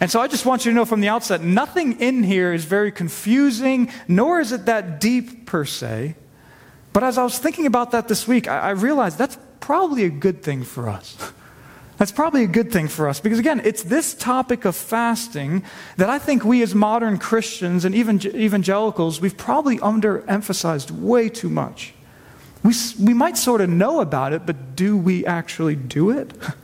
And 0.00 0.10
so 0.10 0.20
I 0.20 0.26
just 0.28 0.44
want 0.44 0.64
you 0.64 0.72
to 0.72 0.74
know 0.74 0.84
from 0.84 1.00
the 1.00 1.08
outset 1.08 1.42
nothing 1.42 2.00
in 2.00 2.22
here 2.22 2.52
is 2.52 2.64
very 2.64 2.90
confusing, 2.90 3.90
nor 4.08 4.40
is 4.40 4.52
it 4.52 4.66
that 4.66 5.00
deep 5.00 5.46
per 5.46 5.64
se. 5.64 6.16
But 6.92 7.02
as 7.02 7.18
I 7.18 7.24
was 7.24 7.38
thinking 7.38 7.66
about 7.66 7.90
that 7.92 8.08
this 8.08 8.26
week, 8.26 8.48
I, 8.48 8.70
realized 8.70 9.18
that's 9.18 9.38
probably 9.60 10.04
a 10.04 10.10
good 10.10 10.42
thing 10.42 10.62
for 10.62 10.88
us. 10.88 11.16
That's 11.96 12.10
probably 12.10 12.42
a 12.42 12.48
good 12.48 12.72
thing 12.72 12.88
for 12.88 13.08
us 13.08 13.20
because, 13.20 13.38
again, 13.38 13.62
it's 13.64 13.84
this 13.84 14.14
topic 14.14 14.64
of 14.64 14.74
fasting 14.74 15.62
that 15.96 16.10
I 16.10 16.18
think 16.18 16.44
we 16.44 16.60
as 16.60 16.74
modern 16.74 17.18
Christians 17.18 17.84
and 17.84 17.94
even 17.94 18.20
evangelicals, 18.26 19.20
we've 19.20 19.36
probably 19.36 19.78
underemphasized 19.78 20.90
way 20.90 21.28
too 21.28 21.48
much. 21.48 21.94
We, 22.64 22.74
we 23.00 23.14
might 23.14 23.38
sort 23.38 23.60
of 23.60 23.70
know 23.70 24.00
about 24.00 24.32
it, 24.32 24.44
but 24.44 24.74
do 24.74 24.96
we 24.96 25.24
actually 25.24 25.76
do 25.76 26.10
it? 26.10 26.32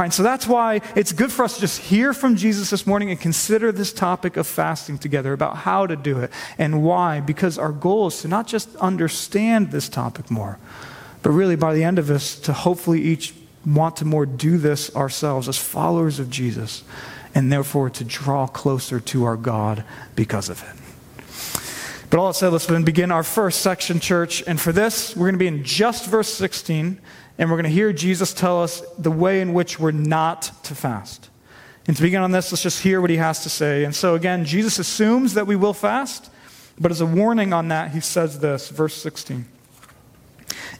Right, 0.00 0.14
so 0.14 0.22
that's 0.22 0.46
why 0.46 0.80
it's 0.96 1.12
good 1.12 1.30
for 1.30 1.44
us 1.44 1.56
to 1.56 1.60
just 1.60 1.78
hear 1.78 2.14
from 2.14 2.34
Jesus 2.34 2.70
this 2.70 2.86
morning 2.86 3.10
and 3.10 3.20
consider 3.20 3.70
this 3.70 3.92
topic 3.92 4.38
of 4.38 4.46
fasting 4.46 4.96
together 4.96 5.34
about 5.34 5.58
how 5.58 5.86
to 5.86 5.94
do 5.94 6.20
it 6.20 6.32
and 6.56 6.82
why. 6.82 7.20
Because 7.20 7.58
our 7.58 7.70
goal 7.70 8.06
is 8.06 8.22
to 8.22 8.28
not 8.28 8.46
just 8.46 8.74
understand 8.76 9.72
this 9.72 9.90
topic 9.90 10.30
more, 10.30 10.58
but 11.22 11.32
really 11.32 11.54
by 11.54 11.74
the 11.74 11.84
end 11.84 11.98
of 11.98 12.06
this, 12.06 12.40
to 12.40 12.54
hopefully 12.54 13.02
each 13.02 13.34
want 13.66 13.96
to 13.96 14.06
more 14.06 14.24
do 14.24 14.56
this 14.56 14.96
ourselves 14.96 15.50
as 15.50 15.58
followers 15.58 16.18
of 16.18 16.30
Jesus, 16.30 16.82
and 17.34 17.52
therefore 17.52 17.90
to 17.90 18.02
draw 18.02 18.46
closer 18.46 19.00
to 19.00 19.24
our 19.24 19.36
God 19.36 19.84
because 20.16 20.48
of 20.48 20.62
it. 20.62 22.08
But 22.08 22.20
all 22.20 22.28
that 22.28 22.34
said, 22.36 22.54
let's 22.54 22.66
begin 22.66 23.12
our 23.12 23.22
first 23.22 23.60
section, 23.60 24.00
church. 24.00 24.42
And 24.46 24.58
for 24.58 24.72
this, 24.72 25.14
we're 25.14 25.26
going 25.26 25.34
to 25.34 25.38
be 25.38 25.46
in 25.46 25.62
just 25.62 26.06
verse 26.06 26.32
16, 26.32 26.98
and 27.40 27.50
we're 27.50 27.56
going 27.56 27.64
to 27.64 27.70
hear 27.70 27.90
Jesus 27.90 28.34
tell 28.34 28.62
us 28.62 28.82
the 28.98 29.10
way 29.10 29.40
in 29.40 29.54
which 29.54 29.80
we're 29.80 29.92
not 29.92 30.52
to 30.64 30.74
fast. 30.74 31.30
And 31.86 31.96
to 31.96 32.02
begin 32.02 32.20
on 32.20 32.32
this, 32.32 32.52
let's 32.52 32.62
just 32.62 32.82
hear 32.82 33.00
what 33.00 33.08
he 33.08 33.16
has 33.16 33.42
to 33.44 33.48
say. 33.48 33.82
And 33.84 33.96
so, 33.96 34.14
again, 34.14 34.44
Jesus 34.44 34.78
assumes 34.78 35.32
that 35.32 35.46
we 35.46 35.56
will 35.56 35.72
fast, 35.72 36.30
but 36.78 36.90
as 36.90 37.00
a 37.00 37.06
warning 37.06 37.54
on 37.54 37.68
that, 37.68 37.92
he 37.92 38.00
says 38.00 38.40
this, 38.40 38.68
verse 38.68 38.94
16. 38.94 39.46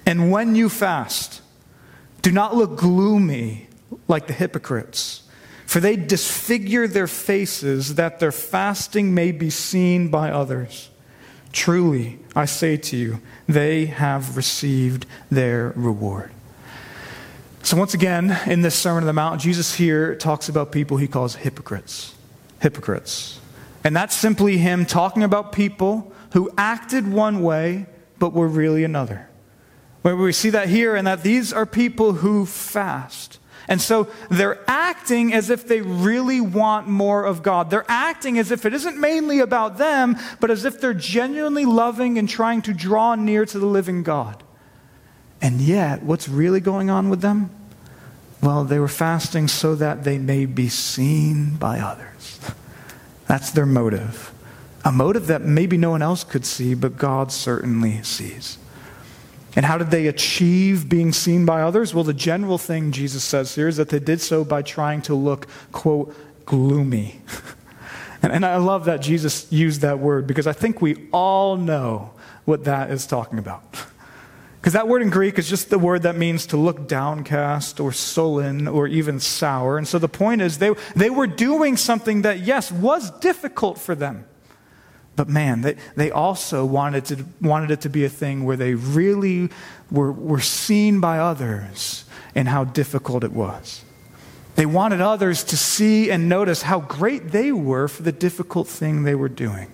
And 0.04 0.30
when 0.30 0.54
you 0.54 0.68
fast, 0.68 1.40
do 2.20 2.30
not 2.30 2.54
look 2.54 2.76
gloomy 2.76 3.68
like 4.06 4.26
the 4.26 4.34
hypocrites, 4.34 5.22
for 5.64 5.80
they 5.80 5.96
disfigure 5.96 6.86
their 6.86 7.06
faces 7.06 7.94
that 7.94 8.20
their 8.20 8.32
fasting 8.32 9.14
may 9.14 9.32
be 9.32 9.48
seen 9.48 10.08
by 10.08 10.30
others. 10.30 10.90
Truly, 11.52 12.18
I 12.36 12.44
say 12.44 12.76
to 12.76 12.98
you, 12.98 13.22
they 13.48 13.86
have 13.86 14.36
received 14.36 15.06
their 15.30 15.72
reward. 15.74 16.30
So, 17.62 17.76
once 17.76 17.94
again, 17.94 18.36
in 18.46 18.62
this 18.62 18.74
Sermon 18.74 19.02
on 19.02 19.06
the 19.06 19.12
Mount, 19.12 19.40
Jesus 19.40 19.74
here 19.74 20.14
talks 20.16 20.48
about 20.48 20.72
people 20.72 20.96
he 20.96 21.06
calls 21.06 21.36
hypocrites. 21.36 22.14
Hypocrites. 22.60 23.38
And 23.84 23.94
that's 23.94 24.14
simply 24.14 24.58
him 24.58 24.86
talking 24.86 25.22
about 25.22 25.52
people 25.52 26.12
who 26.32 26.50
acted 26.56 27.10
one 27.10 27.42
way 27.42 27.86
but 28.18 28.32
were 28.32 28.48
really 28.48 28.84
another. 28.84 29.28
Where 30.02 30.16
we 30.16 30.32
see 30.32 30.50
that 30.50 30.68
here, 30.68 30.96
and 30.96 31.06
that 31.06 31.22
these 31.22 31.52
are 31.52 31.66
people 31.66 32.14
who 32.14 32.46
fast. 32.46 33.38
And 33.68 33.80
so 33.80 34.08
they're 34.30 34.58
acting 34.66 35.32
as 35.32 35.50
if 35.50 35.68
they 35.68 35.80
really 35.80 36.40
want 36.40 36.88
more 36.88 37.24
of 37.24 37.42
God. 37.42 37.70
They're 37.70 37.84
acting 37.88 38.38
as 38.38 38.50
if 38.50 38.64
it 38.64 38.74
isn't 38.74 38.98
mainly 38.98 39.38
about 39.38 39.78
them, 39.78 40.16
but 40.40 40.50
as 40.50 40.64
if 40.64 40.80
they're 40.80 40.94
genuinely 40.94 41.64
loving 41.64 42.18
and 42.18 42.28
trying 42.28 42.62
to 42.62 42.72
draw 42.72 43.14
near 43.14 43.46
to 43.46 43.58
the 43.58 43.66
living 43.66 44.02
God. 44.02 44.42
And 45.42 45.60
yet, 45.60 46.02
what's 46.02 46.28
really 46.28 46.60
going 46.60 46.90
on 46.90 47.08
with 47.08 47.20
them? 47.20 47.50
Well, 48.42 48.64
they 48.64 48.78
were 48.78 48.88
fasting 48.88 49.48
so 49.48 49.74
that 49.74 50.04
they 50.04 50.18
may 50.18 50.46
be 50.46 50.68
seen 50.68 51.56
by 51.56 51.78
others. 51.80 52.40
That's 53.26 53.50
their 53.50 53.66
motive. 53.66 54.32
A 54.84 54.92
motive 54.92 55.26
that 55.26 55.42
maybe 55.42 55.76
no 55.76 55.90
one 55.90 56.02
else 56.02 56.24
could 56.24 56.46
see, 56.46 56.74
but 56.74 56.96
God 56.96 57.30
certainly 57.30 58.02
sees. 58.02 58.58
And 59.56 59.66
how 59.66 59.78
did 59.78 59.90
they 59.90 60.06
achieve 60.06 60.88
being 60.88 61.12
seen 61.12 61.44
by 61.44 61.62
others? 61.62 61.92
Well, 61.94 62.04
the 62.04 62.14
general 62.14 62.56
thing 62.56 62.92
Jesus 62.92 63.24
says 63.24 63.54
here 63.54 63.68
is 63.68 63.76
that 63.76 63.88
they 63.88 63.98
did 63.98 64.20
so 64.20 64.44
by 64.44 64.62
trying 64.62 65.02
to 65.02 65.14
look, 65.14 65.48
quote, 65.72 66.14
gloomy. 66.46 67.20
and, 68.22 68.32
and 68.32 68.46
I 68.46 68.56
love 68.56 68.84
that 68.84 69.00
Jesus 69.00 69.50
used 69.50 69.80
that 69.80 69.98
word 69.98 70.26
because 70.26 70.46
I 70.46 70.52
think 70.52 70.80
we 70.80 71.08
all 71.12 71.56
know 71.56 72.12
what 72.44 72.64
that 72.64 72.90
is 72.90 73.06
talking 73.06 73.38
about. 73.38 73.62
Because 74.60 74.74
that 74.74 74.88
word 74.88 75.00
in 75.00 75.08
Greek 75.08 75.38
is 75.38 75.48
just 75.48 75.70
the 75.70 75.78
word 75.78 76.02
that 76.02 76.16
means 76.16 76.44
to 76.46 76.58
look 76.58 76.86
downcast 76.86 77.80
or 77.80 77.92
sullen 77.92 78.68
or 78.68 78.86
even 78.86 79.18
sour. 79.18 79.78
And 79.78 79.88
so 79.88 79.98
the 79.98 80.08
point 80.08 80.42
is, 80.42 80.58
they, 80.58 80.74
they 80.94 81.08
were 81.08 81.26
doing 81.26 81.78
something 81.78 82.22
that, 82.22 82.40
yes, 82.40 82.70
was 82.70 83.10
difficult 83.20 83.78
for 83.78 83.94
them. 83.94 84.26
But 85.16 85.30
man, 85.30 85.62
they, 85.62 85.76
they 85.96 86.10
also 86.10 86.66
wanted, 86.66 87.06
to, 87.06 87.24
wanted 87.40 87.70
it 87.70 87.80
to 87.82 87.88
be 87.88 88.04
a 88.04 88.10
thing 88.10 88.44
where 88.44 88.56
they 88.56 88.74
really 88.74 89.48
were, 89.90 90.12
were 90.12 90.40
seen 90.40 91.00
by 91.00 91.18
others 91.18 92.04
and 92.34 92.46
how 92.46 92.64
difficult 92.64 93.24
it 93.24 93.32
was. 93.32 93.82
They 94.56 94.66
wanted 94.66 95.00
others 95.00 95.42
to 95.44 95.56
see 95.56 96.10
and 96.10 96.28
notice 96.28 96.62
how 96.62 96.80
great 96.80 97.30
they 97.30 97.50
were 97.50 97.88
for 97.88 98.02
the 98.02 98.12
difficult 98.12 98.68
thing 98.68 99.04
they 99.04 99.14
were 99.14 99.28
doing, 99.30 99.72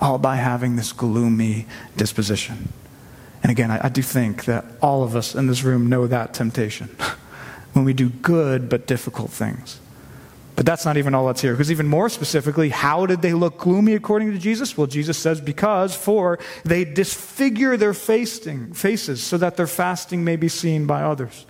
all 0.00 0.18
by 0.18 0.36
having 0.36 0.74
this 0.74 0.92
gloomy 0.92 1.66
disposition. 1.96 2.72
And 3.44 3.50
again, 3.50 3.70
I, 3.70 3.86
I 3.86 3.88
do 3.90 4.00
think 4.00 4.46
that 4.46 4.64
all 4.80 5.02
of 5.02 5.14
us 5.14 5.34
in 5.34 5.46
this 5.46 5.62
room 5.62 5.90
know 5.90 6.06
that 6.06 6.32
temptation 6.32 6.88
when 7.74 7.84
we 7.84 7.92
do 7.92 8.08
good 8.08 8.70
but 8.70 8.86
difficult 8.86 9.30
things. 9.30 9.78
But 10.56 10.64
that's 10.64 10.86
not 10.86 10.96
even 10.96 11.14
all 11.14 11.26
that's 11.26 11.42
here. 11.42 11.52
Because 11.52 11.70
even 11.70 11.86
more 11.86 12.08
specifically, 12.08 12.70
how 12.70 13.04
did 13.04 13.20
they 13.20 13.34
look 13.34 13.58
gloomy 13.58 13.92
according 13.92 14.32
to 14.32 14.38
Jesus? 14.38 14.78
Well, 14.78 14.86
Jesus 14.86 15.18
says, 15.18 15.42
because, 15.42 15.94
for 15.94 16.38
they 16.64 16.84
disfigure 16.84 17.76
their 17.76 17.92
fasting, 17.92 18.72
faces 18.72 19.22
so 19.22 19.36
that 19.36 19.58
their 19.58 19.66
fasting 19.66 20.24
may 20.24 20.36
be 20.36 20.48
seen 20.48 20.86
by 20.86 21.02
others. 21.02 21.44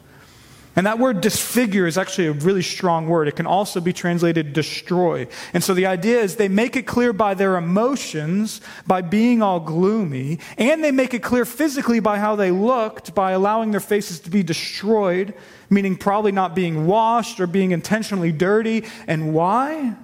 And 0.76 0.86
that 0.86 0.98
word 0.98 1.20
disfigure 1.20 1.86
is 1.86 1.96
actually 1.96 2.26
a 2.26 2.32
really 2.32 2.62
strong 2.62 3.06
word. 3.06 3.28
It 3.28 3.36
can 3.36 3.46
also 3.46 3.80
be 3.80 3.92
translated 3.92 4.52
destroy. 4.52 5.28
And 5.52 5.62
so 5.62 5.72
the 5.72 5.86
idea 5.86 6.20
is 6.20 6.36
they 6.36 6.48
make 6.48 6.74
it 6.76 6.86
clear 6.86 7.12
by 7.12 7.34
their 7.34 7.56
emotions, 7.56 8.60
by 8.86 9.02
being 9.02 9.40
all 9.40 9.60
gloomy, 9.60 10.40
and 10.58 10.82
they 10.82 10.90
make 10.90 11.14
it 11.14 11.22
clear 11.22 11.44
physically 11.44 12.00
by 12.00 12.18
how 12.18 12.34
they 12.34 12.50
looked, 12.50 13.14
by 13.14 13.32
allowing 13.32 13.70
their 13.70 13.80
faces 13.80 14.18
to 14.20 14.30
be 14.30 14.42
destroyed, 14.42 15.34
meaning 15.70 15.96
probably 15.96 16.32
not 16.32 16.54
being 16.54 16.86
washed 16.86 17.40
or 17.40 17.46
being 17.46 17.70
intentionally 17.70 18.32
dirty. 18.32 18.84
And 19.06 19.32
why? 19.32 19.94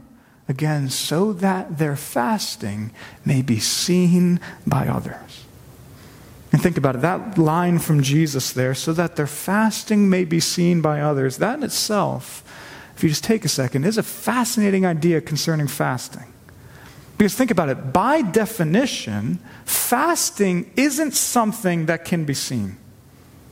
Again, 0.48 0.88
so 0.88 1.32
that 1.34 1.78
their 1.78 1.96
fasting 1.96 2.92
may 3.24 3.40
be 3.40 3.60
seen 3.60 4.40
by 4.66 4.88
others. 4.88 5.29
And 6.52 6.61
think 6.61 6.76
about 6.76 6.97
it 6.97 7.02
that 7.02 7.38
line 7.38 7.78
from 7.78 8.02
Jesus 8.02 8.52
there, 8.52 8.75
so 8.75 8.92
that 8.92 9.16
their 9.16 9.28
fasting 9.28 10.11
may 10.11 10.25
be 10.25 10.40
seen 10.40 10.80
by 10.80 11.00
others, 11.00 11.37
that 11.37 11.59
in 11.59 11.62
itself, 11.62 12.42
if 12.97 13.04
you 13.04 13.09
just 13.09 13.25
take 13.25 13.45
a 13.45 13.49
second, 13.49 13.85
is 13.85 13.97
a 13.97 14.02
fascinating 14.02 14.85
idea 14.85 15.21
concerning 15.21 15.69
fasting. 15.69 16.25
Because 17.16 17.35
think 17.35 17.50
about 17.50 17.69
it, 17.69 17.92
by 17.92 18.23
definition, 18.23 19.38
fasting 19.64 20.71
isn't 20.75 21.12
something 21.12 21.87
that 21.87 22.04
can 22.04 22.25
be 22.25 22.35
seen. 22.35 22.78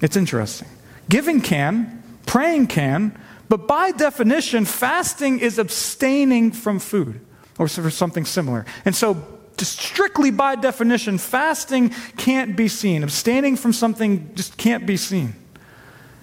It's 0.00 0.16
interesting. 0.16 0.68
Giving 1.08 1.40
can, 1.40 2.02
praying 2.26 2.66
can, 2.66 3.18
but 3.48 3.68
by 3.68 3.92
definition, 3.92 4.64
fasting 4.64 5.38
is 5.38 5.58
abstaining 5.58 6.50
from 6.52 6.78
food 6.78 7.20
or 7.58 7.68
something 7.68 8.24
similar. 8.24 8.66
And 8.84 8.94
so 8.94 9.14
strictly 9.66 10.30
by 10.30 10.54
definition, 10.56 11.18
fasting 11.18 11.90
can't 12.16 12.56
be 12.56 12.68
seen. 12.68 13.02
Abstaining 13.02 13.56
from 13.56 13.72
something 13.72 14.30
just 14.34 14.56
can't 14.56 14.86
be 14.86 14.96
seen. 14.96 15.34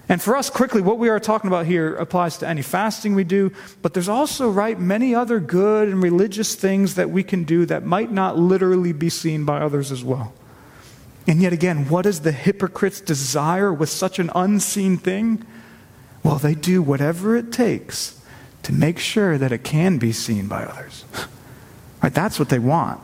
And 0.08 0.22
for 0.22 0.36
us, 0.36 0.50
quickly, 0.50 0.80
what 0.80 0.98
we 0.98 1.08
are 1.08 1.18
talking 1.18 1.48
about 1.48 1.66
here 1.66 1.96
applies 1.96 2.38
to 2.38 2.48
any 2.48 2.62
fasting 2.62 3.16
we 3.16 3.24
do, 3.24 3.52
but 3.82 3.92
there's 3.92 4.08
also, 4.08 4.48
right, 4.48 4.78
many 4.78 5.14
other 5.14 5.40
good 5.40 5.88
and 5.88 6.00
religious 6.00 6.54
things 6.54 6.94
that 6.94 7.10
we 7.10 7.24
can 7.24 7.42
do 7.42 7.66
that 7.66 7.84
might 7.84 8.12
not 8.12 8.38
literally 8.38 8.92
be 8.92 9.10
seen 9.10 9.44
by 9.44 9.60
others 9.60 9.90
as 9.90 10.04
well. 10.04 10.32
And 11.26 11.42
yet 11.42 11.52
again, 11.52 11.88
what 11.88 12.06
is 12.06 12.20
the 12.20 12.30
hypocrite's 12.30 13.00
desire 13.00 13.72
with 13.72 13.90
such 13.90 14.20
an 14.20 14.30
unseen 14.34 14.96
thing? 14.96 15.44
Well, 16.22 16.38
they 16.38 16.54
do 16.54 16.82
whatever 16.82 17.34
it 17.36 17.50
takes 17.50 18.20
to 18.62 18.72
make 18.72 19.00
sure 19.00 19.36
that 19.38 19.50
it 19.50 19.64
can 19.64 19.98
be 19.98 20.12
seen 20.12 20.46
by 20.46 20.64
others. 20.64 21.04
right? 22.02 22.14
That's 22.14 22.38
what 22.38 22.48
they 22.48 22.60
want. 22.60 23.00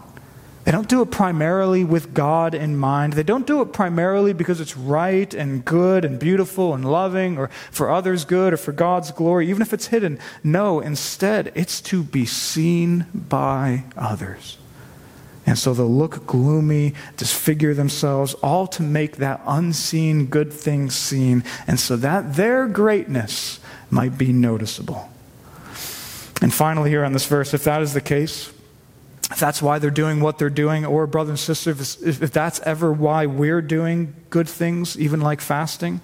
They 0.64 0.70
don't 0.70 0.88
do 0.88 1.02
it 1.02 1.10
primarily 1.10 1.82
with 1.82 2.14
God 2.14 2.54
in 2.54 2.76
mind. 2.76 3.14
They 3.14 3.24
don't 3.24 3.46
do 3.46 3.62
it 3.62 3.72
primarily 3.72 4.32
because 4.32 4.60
it's 4.60 4.76
right 4.76 5.32
and 5.34 5.64
good 5.64 6.04
and 6.04 6.20
beautiful 6.20 6.72
and 6.72 6.84
loving 6.84 7.36
or 7.36 7.48
for 7.70 7.90
others' 7.90 8.24
good 8.24 8.52
or 8.52 8.56
for 8.56 8.70
God's 8.70 9.10
glory, 9.10 9.48
even 9.48 9.62
if 9.62 9.72
it's 9.72 9.88
hidden. 9.88 10.20
No, 10.44 10.78
instead, 10.78 11.50
it's 11.56 11.80
to 11.82 12.04
be 12.04 12.26
seen 12.26 13.06
by 13.12 13.84
others. 13.96 14.58
And 15.44 15.58
so 15.58 15.74
they'll 15.74 15.88
look 15.90 16.26
gloomy, 16.26 16.94
disfigure 17.16 17.74
themselves, 17.74 18.34
all 18.34 18.68
to 18.68 18.82
make 18.82 19.16
that 19.16 19.40
unseen 19.44 20.26
good 20.26 20.52
thing 20.52 20.90
seen, 20.90 21.42
and 21.66 21.80
so 21.80 21.96
that 21.96 22.36
their 22.36 22.68
greatness 22.68 23.58
might 23.90 24.16
be 24.16 24.32
noticeable. 24.32 25.10
And 26.40 26.54
finally, 26.54 26.90
here 26.90 27.04
on 27.04 27.12
this 27.12 27.26
verse, 27.26 27.52
if 27.52 27.64
that 27.64 27.82
is 27.82 27.94
the 27.94 28.00
case, 28.00 28.52
if 29.32 29.40
that's 29.40 29.62
why 29.62 29.78
they're 29.78 29.90
doing 29.90 30.20
what 30.20 30.38
they're 30.38 30.50
doing, 30.50 30.84
or 30.84 31.06
brother 31.06 31.30
and 31.30 31.38
sister, 31.38 31.70
if, 31.70 32.02
if 32.22 32.30
that's 32.30 32.60
ever 32.60 32.92
why 32.92 33.26
we're 33.26 33.62
doing 33.62 34.14
good 34.30 34.48
things, 34.48 34.98
even 34.98 35.20
like 35.20 35.40
fasting, 35.40 36.00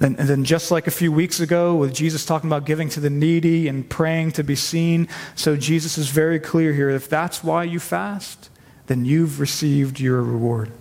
then, 0.00 0.14
then 0.14 0.44
just 0.44 0.70
like 0.70 0.86
a 0.86 0.90
few 0.90 1.10
weeks 1.10 1.40
ago 1.40 1.74
with 1.76 1.94
Jesus 1.94 2.24
talking 2.24 2.48
about 2.48 2.66
giving 2.66 2.88
to 2.90 3.00
the 3.00 3.10
needy 3.10 3.68
and 3.68 3.88
praying 3.88 4.32
to 4.32 4.44
be 4.44 4.54
seen, 4.54 5.08
so 5.34 5.56
Jesus 5.56 5.98
is 5.98 6.08
very 6.08 6.38
clear 6.38 6.72
here. 6.72 6.90
If 6.90 7.08
that's 7.08 7.42
why 7.42 7.64
you 7.64 7.80
fast, 7.80 8.50
then 8.86 9.04
you've 9.04 9.40
received 9.40 10.00
your 10.00 10.22
reward. 10.22 10.72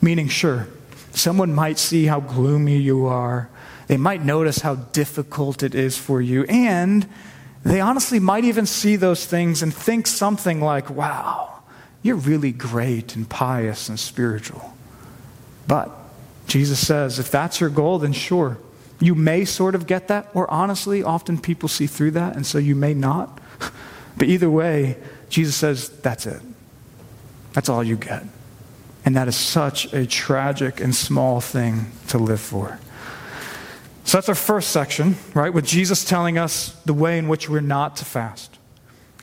Meaning, 0.00 0.28
sure, 0.28 0.68
someone 1.12 1.54
might 1.54 1.78
see 1.78 2.06
how 2.06 2.20
gloomy 2.20 2.78
you 2.78 3.06
are. 3.06 3.48
They 3.86 3.96
might 3.96 4.24
notice 4.24 4.60
how 4.60 4.76
difficult 4.76 5.62
it 5.62 5.74
is 5.74 5.96
for 5.96 6.20
you. 6.20 6.44
And 6.44 7.08
they 7.62 7.80
honestly 7.80 8.18
might 8.18 8.44
even 8.44 8.66
see 8.66 8.96
those 8.96 9.26
things 9.26 9.62
and 9.62 9.72
think 9.72 10.06
something 10.06 10.60
like, 10.60 10.88
wow, 10.88 11.62
you're 12.02 12.16
really 12.16 12.52
great 12.52 13.14
and 13.16 13.28
pious 13.28 13.88
and 13.88 13.98
spiritual. 13.98 14.74
But 15.66 15.90
Jesus 16.46 16.84
says, 16.84 17.18
if 17.18 17.30
that's 17.30 17.60
your 17.60 17.70
goal, 17.70 17.98
then 17.98 18.12
sure. 18.12 18.58
You 18.98 19.14
may 19.14 19.44
sort 19.44 19.74
of 19.74 19.86
get 19.86 20.08
that, 20.08 20.30
or 20.34 20.50
honestly, 20.50 21.02
often 21.02 21.38
people 21.38 21.68
see 21.68 21.86
through 21.86 22.12
that, 22.12 22.36
and 22.36 22.46
so 22.46 22.58
you 22.58 22.74
may 22.74 22.94
not. 22.94 23.38
But 24.16 24.28
either 24.28 24.50
way, 24.50 24.98
Jesus 25.30 25.56
says, 25.56 25.88
that's 25.88 26.26
it. 26.26 26.42
That's 27.54 27.70
all 27.70 27.82
you 27.82 27.96
get. 27.96 28.24
And 29.04 29.16
that 29.16 29.28
is 29.28 29.36
such 29.36 29.94
a 29.94 30.04
tragic 30.04 30.80
and 30.80 30.94
small 30.94 31.40
thing 31.40 31.92
to 32.08 32.18
live 32.18 32.40
for. 32.40 32.78
So 34.10 34.16
that's 34.16 34.28
our 34.28 34.34
first 34.34 34.70
section, 34.70 35.14
right? 35.34 35.54
With 35.54 35.64
Jesus 35.64 36.04
telling 36.04 36.36
us 36.36 36.70
the 36.84 36.92
way 36.92 37.16
in 37.16 37.28
which 37.28 37.48
we're 37.48 37.60
not 37.60 37.94
to 37.98 38.04
fast. 38.04 38.58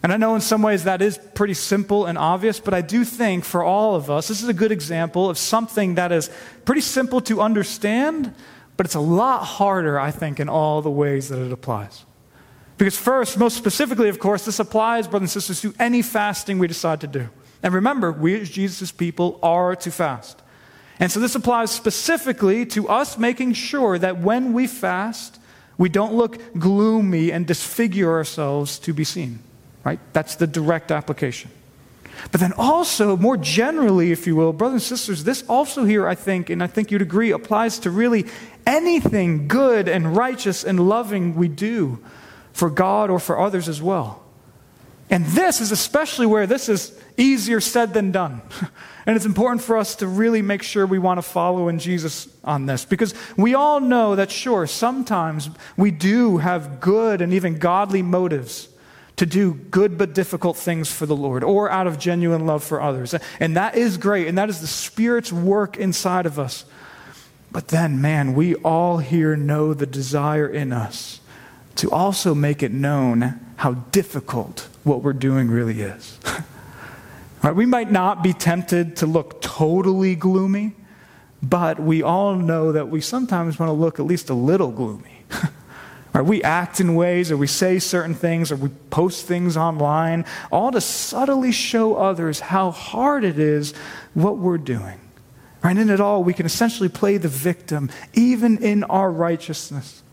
And 0.02 0.14
I 0.14 0.16
know 0.16 0.34
in 0.34 0.40
some 0.40 0.62
ways 0.62 0.86
that 0.86 1.02
is 1.02 1.20
pretty 1.36 1.56
simple 1.56 2.06
and 2.06 2.18
obvious, 2.18 2.62
but 2.62 2.74
I 2.74 2.80
do 2.80 3.04
think 3.04 3.44
for 3.44 3.62
all 3.62 3.96
of 3.96 4.10
us, 4.10 4.30
this 4.30 4.42
is 4.42 4.48
a 4.48 4.54
good 4.54 4.72
example 4.72 5.30
of 5.30 5.38
something 5.38 5.96
that 5.96 6.14
is 6.14 6.30
pretty 6.64 6.80
simple 6.80 7.20
to 7.20 7.42
understand, 7.42 8.34
but 8.78 8.86
it's 8.86 8.96
a 8.96 9.02
lot 9.02 9.44
harder, 9.44 10.00
I 10.00 10.12
think, 10.12 10.40
in 10.40 10.48
all 10.48 10.82
the 10.82 10.90
ways 10.90 11.28
that 11.28 11.46
it 11.46 11.52
applies. 11.52 12.06
Because, 12.78 12.96
first, 12.96 13.38
most 13.38 13.58
specifically, 13.58 14.08
of 14.08 14.20
course, 14.20 14.46
this 14.46 14.58
applies, 14.58 15.06
brothers 15.06 15.36
and 15.36 15.44
sisters, 15.44 15.60
to 15.64 15.78
any 15.84 16.02
fasting 16.02 16.60
we 16.60 16.68
decide 16.70 17.02
to 17.02 17.08
do. 17.08 17.28
And 17.62 17.74
remember, 17.74 18.14
we 18.14 18.40
as 18.40 18.50
Jesus' 18.50 18.94
people 18.94 19.38
are 19.44 19.76
to 19.76 19.92
fast. 19.92 20.42
And 21.00 21.12
so 21.12 21.20
this 21.20 21.36
applies 21.36 21.72
specifically 21.72 22.66
to 22.68 22.90
us 22.90 23.18
making 23.18 23.54
sure 23.54 23.98
that 24.00 24.20
when 24.20 24.54
we 24.54 24.68
fast, 24.68 25.40
we 25.78 25.90
don't 25.90 26.14
look 26.14 26.40
gloomy 26.58 27.32
and 27.32 27.46
disfigure 27.46 28.12
ourselves 28.12 28.80
to 28.80 28.94
be 28.94 29.04
seen. 29.04 29.40
Right? 29.84 30.00
That's 30.14 30.36
the 30.36 30.48
direct 30.48 30.92
application. 30.92 31.52
But 32.32 32.42
then 32.42 32.54
also, 32.54 33.16
more 33.16 33.38
generally, 33.38 34.12
if 34.12 34.26
you 34.26 34.36
will, 34.36 34.52
brothers 34.54 34.90
and 34.90 34.98
sisters, 34.98 35.24
this 35.24 35.44
also 35.48 35.86
here, 35.86 36.08
I 36.08 36.16
think, 36.16 36.50
and 36.50 36.64
I 36.64 36.68
think 36.68 36.92
you'd 36.92 37.02
agree, 37.02 37.32
applies 37.32 37.80
to 37.80 37.92
really 37.92 38.26
anything 38.66 39.48
good 39.48 39.88
and 39.88 40.18
righteous 40.18 40.64
and 40.64 40.90
loving 40.90 41.36
we 41.36 41.48
do 41.48 42.00
for 42.54 42.70
God 42.70 43.10
or 43.12 43.20
for 43.20 43.40
others 43.40 43.70
as 43.70 43.82
well. 43.82 44.24
And 45.10 45.26
this 45.26 45.62
is 45.62 45.72
especially 45.72 46.26
where 46.26 46.48
this 46.48 46.68
is 46.70 46.98
easier 47.16 47.62
said 47.62 47.94
than 47.94 48.12
done. 48.12 48.42
And 49.08 49.16
it's 49.16 49.26
important 49.26 49.62
for 49.62 49.78
us 49.78 49.96
to 49.96 50.08
really 50.08 50.42
make 50.42 50.62
sure 50.62 50.86
we 50.86 51.00
want 51.00 51.18
to 51.18 51.22
follow 51.22 51.70
in 51.70 51.80
Jesus 51.80 52.28
on 52.44 52.66
this 52.66 52.84
because 52.84 53.14
we 53.38 53.56
all 53.56 53.80
know 53.80 54.18
that, 54.18 54.30
sure, 54.30 54.68
sometimes 54.68 55.50
we 55.78 55.92
do 55.92 56.40
have 56.40 56.82
good 56.82 57.22
and 57.22 57.32
even 57.32 57.58
godly 57.58 58.02
motives 58.02 58.68
to 59.16 59.26
do 59.26 59.54
good 59.54 59.98
but 59.98 60.14
difficult 60.14 60.58
things 60.58 60.92
for 60.92 61.06
the 61.06 61.16
Lord 61.16 61.46
or 61.46 61.72
out 61.72 61.88
of 61.88 61.98
genuine 61.98 62.46
love 62.46 62.66
for 62.66 62.82
others. 62.82 63.16
And 63.40 63.56
that 63.56 63.76
is 63.78 63.96
great, 63.96 64.28
and 64.28 64.38
that 64.38 64.50
is 64.50 64.60
the 64.60 64.68
Spirit's 64.68 65.32
work 65.32 65.78
inside 65.78 66.26
of 66.26 66.38
us. 66.38 66.66
But 67.50 67.70
then, 67.70 68.02
man, 68.02 68.34
we 68.34 68.56
all 68.56 68.98
here 68.98 69.38
know 69.38 69.74
the 69.74 69.86
desire 69.86 70.50
in 70.50 70.74
us 70.74 71.22
to 71.78 71.92
also 71.92 72.34
make 72.34 72.64
it 72.64 72.72
known 72.72 73.40
how 73.58 73.74
difficult 73.74 74.68
what 74.84 75.04
we're 75.04 75.14
doing 75.14 75.50
really 75.50 75.82
is. 75.82 76.20
right, 77.44 77.56
we 77.56 77.66
might 77.66 77.92
not 77.92 78.24
be 78.24 78.34
tempted 78.34 78.98
to 78.98 79.06
look 79.06 79.42
totally 79.42 80.16
gloomy, 80.16 80.74
but 81.42 81.80
we 81.80 82.02
all 82.02 82.36
know 82.36 82.72
that 82.72 82.90
we 82.90 83.00
sometimes 83.00 83.60
want 83.60 83.70
to 83.70 83.74
look 83.74 84.00
at 84.00 84.06
least 84.06 84.30
a 84.30 84.34
little 84.34 84.72
gloomy. 84.72 85.24
right, 86.14 86.26
we 86.26 86.42
act 86.42 86.80
in 86.80 86.96
ways, 86.96 87.32
or 87.32 87.38
we 87.38 87.48
say 87.48 87.78
certain 87.78 88.16
things, 88.16 88.52
or 88.52 88.56
we 88.56 88.70
post 88.90 89.28
things 89.28 89.56
online, 89.56 90.26
all 90.52 90.72
to 90.72 90.82
subtly 90.82 91.52
show 91.52 91.96
others 91.96 92.40
how 92.40 92.72
hard 92.72 93.24
it 93.24 93.38
is 93.38 93.74
what 94.16 94.38
we're 94.38 94.58
doing. 94.58 95.00
Right, 95.64 95.78
in 95.78 95.90
it 95.90 96.00
all, 96.00 96.24
we 96.24 96.34
can 96.34 96.46
essentially 96.46 96.90
play 96.90 97.18
the 97.18 97.28
victim, 97.28 97.90
even 98.14 98.64
in 98.64 98.84
our 98.84 99.12
righteousness. 99.12 100.04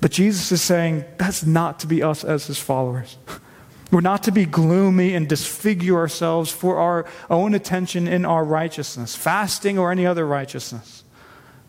But 0.00 0.12
Jesus 0.12 0.52
is 0.52 0.62
saying 0.62 1.04
that's 1.16 1.44
not 1.44 1.80
to 1.80 1.86
be 1.86 2.02
us 2.02 2.24
as 2.24 2.46
his 2.46 2.58
followers. 2.58 3.16
We're 3.90 4.00
not 4.02 4.24
to 4.24 4.32
be 4.32 4.44
gloomy 4.44 5.14
and 5.14 5.26
disfigure 5.26 5.96
ourselves 5.96 6.50
for 6.50 6.76
our 6.76 7.06
own 7.30 7.54
attention 7.54 8.06
in 8.06 8.26
our 8.26 8.44
righteousness, 8.44 9.16
fasting 9.16 9.78
or 9.78 9.90
any 9.90 10.04
other 10.04 10.26
righteousness. 10.26 11.04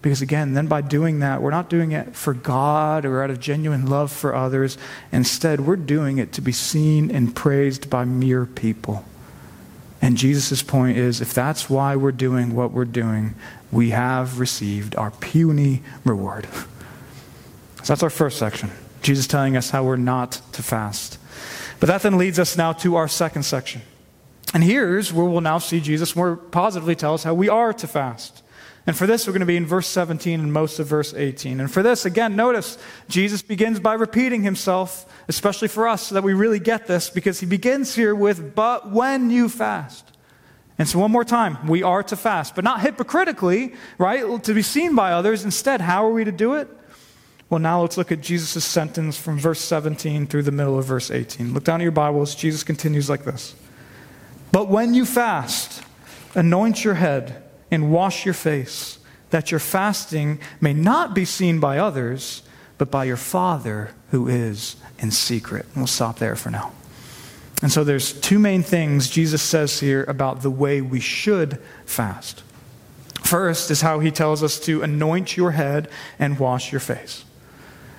Because 0.02 0.22
again, 0.22 0.54
then 0.54 0.68
by 0.68 0.82
doing 0.82 1.20
that, 1.20 1.42
we're 1.42 1.52
not 1.52 1.70
doing 1.70 1.92
it 1.92 2.16
for 2.16 2.34
God 2.34 3.06
or 3.06 3.22
out 3.24 3.30
of 3.30 3.40
genuine 3.40 3.86
love 3.86 4.12
for 4.12 4.34
others. 4.34 4.78
Instead, 5.12 5.62
we're 5.62 5.76
doing 5.76 6.18
it 6.18 6.32
to 6.34 6.42
be 6.42 6.54
seen 6.54 7.12
and 7.12 7.36
praised 7.36 7.90
by 7.90 8.06
mere 8.06 8.46
people. 8.46 9.06
And 10.02 10.18
Jesus' 10.18 10.64
point 10.64 10.98
is 10.98 11.20
if 11.20 11.34
that's 11.34 11.70
why 11.70 11.98
we're 11.98 12.14
doing 12.14 12.56
what 12.56 12.72
we're 12.72 12.86
doing, 12.86 13.36
we 13.72 13.90
have 13.90 14.40
received 14.40 14.96
our 14.96 15.12
puny 15.12 15.84
reward. 16.06 16.48
So 17.84 17.94
that's 17.94 18.04
our 18.04 18.10
first 18.10 18.38
section. 18.38 18.72
Jesus 19.02 19.28
telling 19.28 19.56
us 19.56 19.70
how 19.70 19.84
we're 19.84 19.96
not 19.96 20.42
to 20.54 20.64
fast. 20.64 21.18
But 21.80 21.88
that 21.88 22.02
then 22.02 22.18
leads 22.18 22.40
us 22.40 22.58
now 22.58 22.74
to 22.74 22.96
our 22.96 23.08
second 23.08 23.44
section. 23.44 23.82
And 24.54 24.64
here's 24.64 25.14
where 25.14 25.26
we'll 25.26 25.42
now 25.42 25.60
see 25.60 25.80
Jesus 25.80 26.16
more 26.16 26.36
positively 26.36 26.96
tell 26.96 27.14
us 27.14 27.24
how 27.24 27.34
we 27.34 27.50
are 27.50 27.72
to 27.74 27.88
fast. 27.88 28.44
And 28.88 28.98
for 28.98 29.06
this, 29.06 29.28
we're 29.28 29.34
going 29.34 29.42
to 29.42 29.46
be 29.46 29.58
in 29.58 29.68
verse 29.68 29.88
17 29.88 30.40
and 30.40 30.52
most 30.52 30.80
of 30.80 30.88
verse 30.88 31.14
18. 31.14 31.60
And 31.60 31.72
for 31.72 31.84
this, 31.84 32.06
again, 32.06 32.36
notice 32.36 32.78
Jesus 33.08 33.42
begins 33.42 33.80
by 33.80 33.94
repeating 33.94 34.42
himself, 34.42 35.06
especially 35.28 35.68
for 35.68 35.88
us, 35.88 36.08
so 36.08 36.16
that 36.16 36.24
we 36.24 36.34
really 36.34 36.60
get 36.60 36.88
this, 36.88 37.10
because 37.10 37.40
he 37.40 37.46
begins 37.46 37.94
here 37.94 38.16
with, 38.16 38.56
but 38.56 38.90
when 38.90 39.30
you 39.30 39.48
fast. 39.48 40.06
And 40.80 40.88
so, 40.88 40.98
one 40.98 41.12
more 41.12 41.26
time, 41.26 41.68
we 41.68 41.84
are 41.84 42.02
to 42.04 42.16
fast, 42.16 42.56
but 42.56 42.64
not 42.64 42.82
hypocritically, 42.82 43.76
right? 43.98 44.44
To 44.46 44.54
be 44.54 44.62
seen 44.62 44.96
by 44.96 45.12
others. 45.12 45.44
Instead, 45.46 45.82
how 45.82 46.08
are 46.08 46.12
we 46.12 46.24
to 46.24 46.32
do 46.32 46.56
it? 46.56 46.70
Well, 47.50 47.60
now 47.60 47.82
let's 47.82 47.98
look 47.98 48.12
at 48.12 48.22
Jesus' 48.22 48.64
sentence 48.64 49.18
from 49.18 49.40
verse 49.40 49.60
17 49.60 50.28
through 50.28 50.44
the 50.44 50.52
middle 50.52 50.78
of 50.78 50.86
verse 50.86 51.10
18. 51.10 51.54
Look 51.54 51.64
down 51.64 51.82
at 51.82 51.84
your 51.84 51.92
Bibles. 51.92 52.36
Jesus 52.36 52.64
continues 52.64 53.10
like 53.10 53.24
this 53.24 53.56
But 54.52 54.68
when 54.68 54.94
you 54.94 55.06
fast, 55.06 55.84
anoint 56.36 56.84
your 56.84 56.94
head 56.94 57.42
and 57.72 57.92
wash 57.92 58.24
your 58.24 58.36
face, 58.36 59.00
that 59.32 59.50
your 59.50 59.60
fasting 59.60 60.40
may 60.62 60.74
not 60.74 61.16
be 61.16 61.26
seen 61.26 61.60
by 61.60 61.80
others, 61.80 62.44
but 62.78 62.92
by 62.92 63.06
your 63.06 63.18
Father 63.18 63.92
who 64.12 64.28
is 64.28 64.76
in 65.00 65.10
secret. 65.10 65.66
And 65.74 65.78
we'll 65.78 65.88
stop 65.88 66.20
there 66.20 66.36
for 66.36 66.52
now. 66.52 66.72
And 67.64 67.72
so 67.72 67.84
there's 67.84 68.14
two 68.14 68.40
main 68.40 68.62
things 68.62 69.10
Jesus 69.10 69.42
says 69.42 69.80
here 69.80 70.04
about 70.04 70.44
the 70.44 70.52
way 70.52 70.82
we 70.82 71.00
should 71.00 71.60
fast. 71.86 72.44
First 73.24 73.70
is 73.72 73.82
how 73.82 74.00
he 74.00 74.12
tells 74.12 74.44
us 74.44 74.60
to 74.62 74.82
anoint 74.82 75.36
your 75.36 75.52
head 75.52 75.90
and 76.20 76.40
wash 76.40 76.72
your 76.72 76.80
face. 76.80 77.26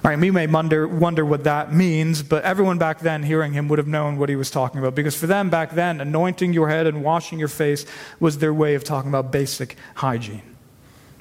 All 0.03 0.11
right, 0.11 0.19
we 0.19 0.31
may 0.31 0.47
wonder, 0.47 0.89
wonder 0.89 1.27
what 1.27 1.45
that 1.45 1.75
means, 1.75 2.23
but 2.23 2.43
everyone 2.43 2.79
back 2.79 3.01
then 3.01 3.23
hearing 3.23 3.53
him 3.53 3.69
would 3.69 3.79
have 3.79 3.87
known 3.87 4.17
what 4.17 4.31
he 4.31 4.37
was 4.37 4.51
talking 4.51 4.81
about 4.81 4.95
because 4.95 5.15
for 5.15 5.27
them 5.27 5.51
back 5.51 5.73
then, 5.73 6.01
anointing 6.01 6.55
your 6.55 6.71
head 6.71 6.87
and 6.87 7.05
washing 7.05 7.39
your 7.39 7.49
face 7.49 7.85
was 8.19 8.39
their 8.39 8.55
way 8.55 8.75
of 8.75 8.83
talking 8.83 9.11
about 9.11 9.31
basic 9.31 9.77
hygiene. 9.97 10.41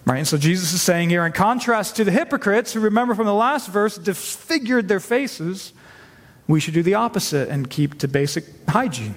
Right? 0.05 0.19
And 0.19 0.27
so 0.27 0.37
Jesus 0.37 0.71
is 0.71 0.81
saying 0.81 1.09
here, 1.09 1.25
in 1.25 1.33
contrast 1.33 1.97
to 1.97 2.05
the 2.05 2.11
hypocrites 2.11 2.71
who 2.71 2.79
remember 2.79 3.15
from 3.15 3.25
the 3.25 3.33
last 3.33 3.67
verse 3.67 3.97
disfigured 3.97 4.87
their 4.87 5.01
faces, 5.01 5.73
we 6.47 6.61
should 6.61 6.73
do 6.73 6.81
the 6.81 6.93
opposite 6.93 7.49
and 7.49 7.69
keep 7.69 7.99
to 7.99 8.07
basic 8.07 8.45
hygiene. 8.69 9.15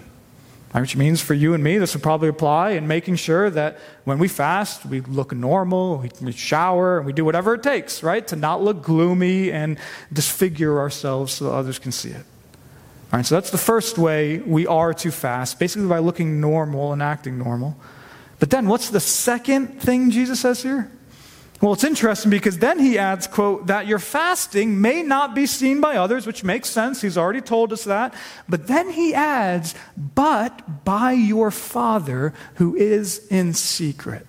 Which 0.73 0.97
means 0.97 1.21
for 1.21 1.35
you 1.35 1.53
and 1.53 1.63
me, 1.63 1.77
this 1.77 1.95
would 1.95 2.03
probably 2.03 2.29
apply 2.29 2.71
in 2.71 2.89
making 2.89 3.17
sure 3.17 3.51
that 3.51 3.79
when 4.05 4.19
we 4.19 4.27
fast, 4.27 4.87
we 4.87 5.01
look 5.03 5.35
normal, 5.35 5.99
we, 5.99 6.11
we 6.23 6.33
shower, 6.33 6.97
and 6.97 7.07
we 7.07 7.13
do 7.13 7.27
whatever 7.27 7.55
it 7.55 7.63
takes, 7.63 8.03
right, 8.03 8.27
to 8.29 8.37
not 8.37 8.63
look 8.63 8.83
gloomy 8.83 9.53
and 9.53 9.79
disfigure 10.11 10.79
ourselves 10.79 11.35
so 11.35 11.45
that 11.45 11.53
others 11.53 11.79
can 11.79 11.93
see 11.93 12.09
it. 12.09 12.25
All 13.13 13.19
right, 13.19 13.27
so 13.27 13.35
that's 13.35 13.51
the 13.51 13.59
first 13.59 13.99
way 13.99 14.39
we 14.39 14.67
are 14.67 14.95
to 14.95 15.11
fast, 15.11 15.59
basically 15.59 15.89
by 15.89 15.99
looking 15.99 16.41
normal 16.41 16.95
and 16.95 17.03
acting 17.03 17.37
normal. 17.37 17.77
But 18.39 18.49
then 18.49 18.67
what's 18.67 18.89
the 18.89 19.01
second 19.01 19.83
thing 19.83 20.11
Jesus 20.11 20.41
says 20.41 20.63
here? 20.63 20.91
Well, 21.62 21.75
it's 21.75 21.85
interesting 21.85 22.33
because 22.33 22.59
then 22.59 22.81
he 22.81 22.98
adds, 22.98 23.29
quote, 23.29 23.68
that 23.68 23.87
your 23.87 24.01
fasting 24.01 24.81
may 24.81 25.05
not 25.05 25.33
be 25.33 25.46
seen 25.46 25.81
by 25.81 25.96
others, 25.96 26.27
which 26.27 26.42
makes 26.42 26.68
sense. 26.68 27.01
He's 27.01 27.16
already 27.16 27.40
told 27.40 27.72
us 27.72 27.85
that. 27.85 28.14
But 28.48 28.66
then 28.66 28.90
he 28.90 29.14
adds, 29.14 29.77
but 29.96 30.85
by 30.85 31.12
your 31.12 31.53
Father 31.53 32.35
who 32.57 32.75
is 32.75 33.29
in 33.29 33.55
secret. 33.55 34.27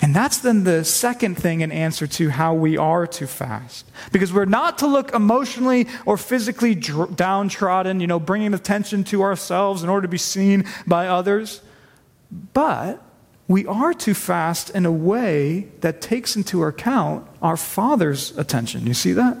And 0.00 0.16
that's 0.16 0.38
then 0.38 0.64
the 0.64 0.82
second 0.82 1.34
thing 1.34 1.60
in 1.60 1.70
answer 1.70 2.06
to 2.06 2.30
how 2.30 2.54
we 2.54 2.78
are 2.78 3.06
to 3.06 3.26
fast. 3.26 3.84
Because 4.10 4.32
we're 4.32 4.46
not 4.46 4.78
to 4.78 4.86
look 4.86 5.12
emotionally 5.12 5.88
or 6.06 6.16
physically 6.16 6.74
downtrodden, 6.74 8.00
you 8.00 8.06
know, 8.06 8.18
bringing 8.18 8.54
attention 8.54 9.04
to 9.04 9.20
ourselves 9.20 9.82
in 9.82 9.90
order 9.90 10.06
to 10.06 10.10
be 10.10 10.16
seen 10.16 10.64
by 10.86 11.06
others. 11.06 11.60
But 12.54 13.02
we 13.50 13.66
are 13.66 13.92
to 13.92 14.14
fast 14.14 14.70
in 14.70 14.86
a 14.86 14.92
way 14.92 15.66
that 15.80 16.00
takes 16.00 16.36
into 16.36 16.62
account 16.62 17.26
our 17.42 17.56
Father's 17.56 18.30
attention. 18.38 18.86
You 18.86 18.94
see 18.94 19.12
that? 19.14 19.36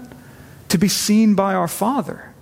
To 0.70 0.78
be 0.78 0.88
seen 0.88 1.36
by 1.36 1.54
our 1.54 1.68
Father. 1.68 2.34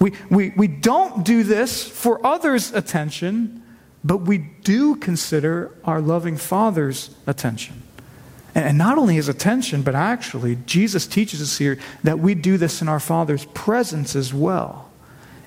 We, 0.00 0.14
we, 0.30 0.52
we 0.56 0.66
don't 0.66 1.24
do 1.24 1.44
this 1.44 1.86
for 1.86 2.26
others' 2.26 2.72
attention, 2.72 3.62
but 4.02 4.22
we 4.22 4.38
do 4.38 4.96
consider 4.96 5.70
our 5.84 6.00
loving 6.00 6.36
Father's 6.36 7.14
attention. 7.24 7.84
And, 8.56 8.64
and 8.64 8.76
not 8.76 8.98
only 8.98 9.14
his 9.14 9.28
attention, 9.28 9.82
but 9.82 9.94
actually, 9.94 10.56
Jesus 10.66 11.06
teaches 11.06 11.40
us 11.40 11.56
here 11.56 11.78
that 12.02 12.18
we 12.18 12.34
do 12.34 12.58
this 12.58 12.82
in 12.82 12.88
our 12.88 12.98
Father's 12.98 13.44
presence 13.44 14.16
as 14.16 14.34
well. 14.34 14.90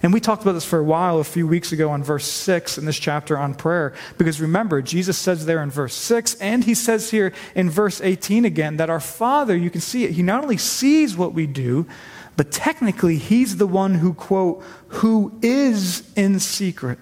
And 0.05 0.13
we 0.13 0.19
talked 0.19 0.43
about 0.43 0.51
this 0.51 0.63
for 0.63 0.77
a 0.77 0.83
while 0.83 1.17
a 1.17 1.23
few 1.23 1.47
weeks 1.47 1.71
ago 1.71 1.89
on 1.89 2.03
verse 2.03 2.27
6 2.27 2.77
in 2.77 2.85
this 2.85 2.99
chapter 2.99 3.39
on 3.39 3.55
prayer. 3.55 3.95
Because 4.19 4.39
remember, 4.39 4.83
Jesus 4.83 5.17
says 5.17 5.47
there 5.47 5.63
in 5.63 5.71
verse 5.71 5.95
6, 5.95 6.35
and 6.35 6.63
he 6.63 6.75
says 6.75 7.09
here 7.09 7.33
in 7.55 7.71
verse 7.71 8.01
18 8.01 8.45
again, 8.45 8.77
that 8.77 8.91
our 8.91 8.99
Father, 8.99 9.57
you 9.57 9.71
can 9.71 9.81
see 9.81 10.03
it, 10.03 10.11
he 10.11 10.21
not 10.21 10.43
only 10.43 10.57
sees 10.57 11.17
what 11.17 11.33
we 11.33 11.47
do, 11.47 11.87
but 12.37 12.51
technically 12.51 13.17
he's 13.17 13.57
the 13.57 13.65
one 13.65 13.95
who, 13.95 14.13
quote, 14.13 14.61
who 14.89 15.35
is 15.41 16.07
in 16.15 16.39
secret. 16.39 16.99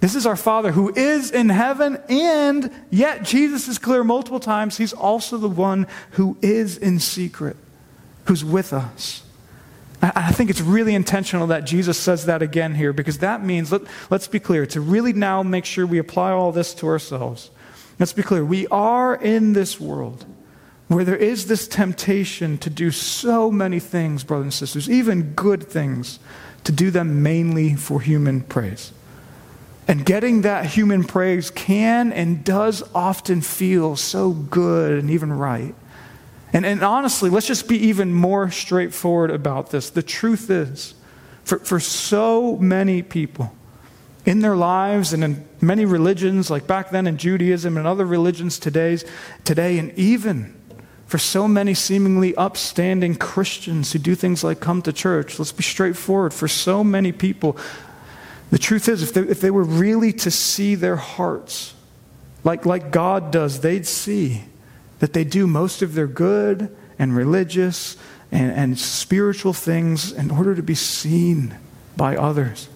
This 0.00 0.16
is 0.16 0.26
our 0.26 0.34
Father 0.34 0.72
who 0.72 0.92
is 0.92 1.30
in 1.30 1.48
heaven, 1.48 1.96
and 2.08 2.72
yet 2.90 3.22
Jesus 3.22 3.68
is 3.68 3.78
clear 3.78 4.02
multiple 4.02 4.40
times, 4.40 4.78
he's 4.78 4.92
also 4.92 5.38
the 5.38 5.48
one 5.48 5.86
who 6.10 6.36
is 6.42 6.76
in 6.76 6.98
secret, 6.98 7.56
who's 8.24 8.44
with 8.44 8.72
us. 8.72 9.22
I 10.02 10.32
think 10.32 10.48
it's 10.48 10.62
really 10.62 10.94
intentional 10.94 11.48
that 11.48 11.64
Jesus 11.64 11.98
says 11.98 12.26
that 12.26 12.40
again 12.40 12.74
here 12.74 12.92
because 12.92 13.18
that 13.18 13.44
means, 13.44 13.70
let, 13.70 13.82
let's 14.08 14.28
be 14.28 14.40
clear, 14.40 14.64
to 14.66 14.80
really 14.80 15.12
now 15.12 15.42
make 15.42 15.66
sure 15.66 15.86
we 15.86 15.98
apply 15.98 16.30
all 16.30 16.52
this 16.52 16.72
to 16.74 16.86
ourselves. 16.86 17.50
Let's 17.98 18.14
be 18.14 18.22
clear. 18.22 18.42
We 18.42 18.66
are 18.68 19.14
in 19.14 19.52
this 19.52 19.78
world 19.78 20.24
where 20.88 21.04
there 21.04 21.16
is 21.16 21.46
this 21.46 21.68
temptation 21.68 22.56
to 22.58 22.70
do 22.70 22.90
so 22.90 23.50
many 23.50 23.78
things, 23.78 24.24
brothers 24.24 24.44
and 24.44 24.54
sisters, 24.54 24.88
even 24.88 25.34
good 25.34 25.62
things, 25.62 26.18
to 26.64 26.72
do 26.72 26.90
them 26.90 27.22
mainly 27.22 27.74
for 27.74 28.00
human 28.00 28.40
praise. 28.40 28.92
And 29.86 30.06
getting 30.06 30.42
that 30.42 30.66
human 30.66 31.04
praise 31.04 31.50
can 31.50 32.12
and 32.12 32.42
does 32.42 32.82
often 32.94 33.40
feel 33.40 33.96
so 33.96 34.30
good 34.30 34.98
and 34.98 35.10
even 35.10 35.32
right. 35.32 35.74
And, 36.52 36.66
and 36.66 36.82
honestly, 36.82 37.30
let's 37.30 37.46
just 37.46 37.68
be 37.68 37.78
even 37.88 38.12
more 38.12 38.50
straightforward 38.50 39.30
about 39.30 39.70
this. 39.70 39.90
The 39.90 40.02
truth 40.02 40.50
is, 40.50 40.94
for, 41.44 41.58
for 41.60 41.80
so 41.80 42.56
many 42.56 43.02
people 43.02 43.54
in 44.24 44.40
their 44.40 44.56
lives 44.56 45.12
and 45.12 45.24
in 45.24 45.48
many 45.60 45.84
religions, 45.84 46.50
like 46.50 46.66
back 46.66 46.90
then 46.90 47.06
in 47.06 47.16
Judaism 47.16 47.76
and 47.76 47.86
other 47.86 48.04
religions 48.04 48.58
today's, 48.58 49.04
today, 49.44 49.78
and 49.78 49.96
even 49.98 50.56
for 51.06 51.18
so 51.18 51.48
many 51.48 51.74
seemingly 51.74 52.34
upstanding 52.36 53.16
Christians 53.16 53.92
who 53.92 53.98
do 53.98 54.14
things 54.14 54.44
like 54.44 54.60
come 54.60 54.82
to 54.82 54.92
church, 54.92 55.38
let's 55.38 55.52
be 55.52 55.62
straightforward. 55.62 56.34
For 56.34 56.46
so 56.46 56.84
many 56.84 57.12
people, 57.12 57.56
the 58.50 58.58
truth 58.58 58.88
is, 58.88 59.02
if 59.02 59.12
they, 59.12 59.22
if 59.22 59.40
they 59.40 59.50
were 59.50 59.64
really 59.64 60.12
to 60.14 60.30
see 60.30 60.74
their 60.74 60.96
hearts 60.96 61.74
like, 62.44 62.64
like 62.64 62.90
God 62.90 63.30
does, 63.30 63.60
they'd 63.60 63.86
see 63.86 64.44
that 65.00 65.12
they 65.12 65.24
do 65.24 65.46
most 65.46 65.82
of 65.82 65.94
their 65.94 66.06
good 66.06 66.74
and 66.98 67.16
religious 67.16 67.96
and, 68.30 68.52
and 68.52 68.78
spiritual 68.78 69.52
things 69.52 70.12
in 70.12 70.30
order 70.30 70.54
to 70.54 70.62
be 70.62 70.74
seen 70.74 71.56
by 71.96 72.16
others. 72.16 72.68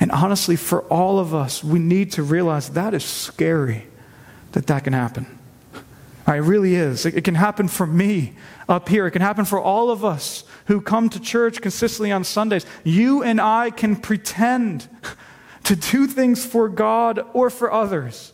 And 0.00 0.10
honestly, 0.10 0.56
for 0.56 0.82
all 0.84 1.18
of 1.18 1.34
us, 1.34 1.62
we 1.62 1.78
need 1.78 2.12
to 2.12 2.22
realize 2.22 2.70
that 2.70 2.94
is 2.94 3.04
scary 3.04 3.86
that 4.52 4.66
that 4.66 4.84
can 4.84 4.92
happen. 4.92 5.38
It 6.26 6.32
really 6.32 6.74
is. 6.74 7.06
It, 7.06 7.16
it 7.16 7.24
can 7.24 7.36
happen 7.36 7.68
for 7.68 7.86
me 7.86 8.34
up 8.68 8.88
here. 8.88 9.06
It 9.06 9.12
can 9.12 9.22
happen 9.22 9.44
for 9.44 9.58
all 9.58 9.90
of 9.90 10.04
us 10.04 10.44
who 10.66 10.80
come 10.80 11.08
to 11.08 11.20
church 11.20 11.62
consistently 11.62 12.12
on 12.12 12.22
Sundays. 12.22 12.66
You 12.84 13.22
and 13.22 13.40
I 13.40 13.70
can 13.70 13.96
pretend 13.96 14.88
to 15.64 15.74
do 15.74 16.06
things 16.06 16.44
for 16.44 16.68
God 16.68 17.24
or 17.32 17.48
for 17.48 17.72
others. 17.72 18.32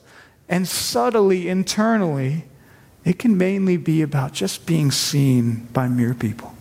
And 0.48 0.66
subtly, 0.66 1.48
internally, 1.48 2.44
it 3.04 3.18
can 3.18 3.36
mainly 3.36 3.76
be 3.76 4.02
about 4.02 4.32
just 4.32 4.66
being 4.66 4.90
seen 4.90 5.68
by 5.72 5.88
mere 5.88 6.14
people. 6.14 6.54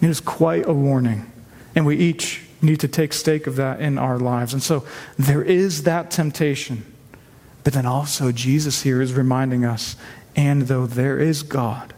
It 0.00 0.08
is 0.08 0.20
quite 0.20 0.66
a 0.66 0.72
warning. 0.72 1.30
And 1.74 1.86
we 1.86 1.96
each 1.96 2.42
need 2.60 2.80
to 2.80 2.88
take 2.88 3.12
stake 3.12 3.46
of 3.46 3.56
that 3.56 3.80
in 3.80 3.98
our 3.98 4.18
lives. 4.18 4.52
And 4.52 4.62
so 4.62 4.84
there 5.18 5.42
is 5.42 5.84
that 5.84 6.10
temptation. 6.10 6.84
But 7.62 7.74
then 7.74 7.86
also, 7.86 8.32
Jesus 8.32 8.82
here 8.82 9.00
is 9.00 9.12
reminding 9.12 9.64
us 9.64 9.96
and 10.36 10.62
though 10.62 10.86
there 10.86 11.18
is 11.18 11.42
God, 11.42 11.92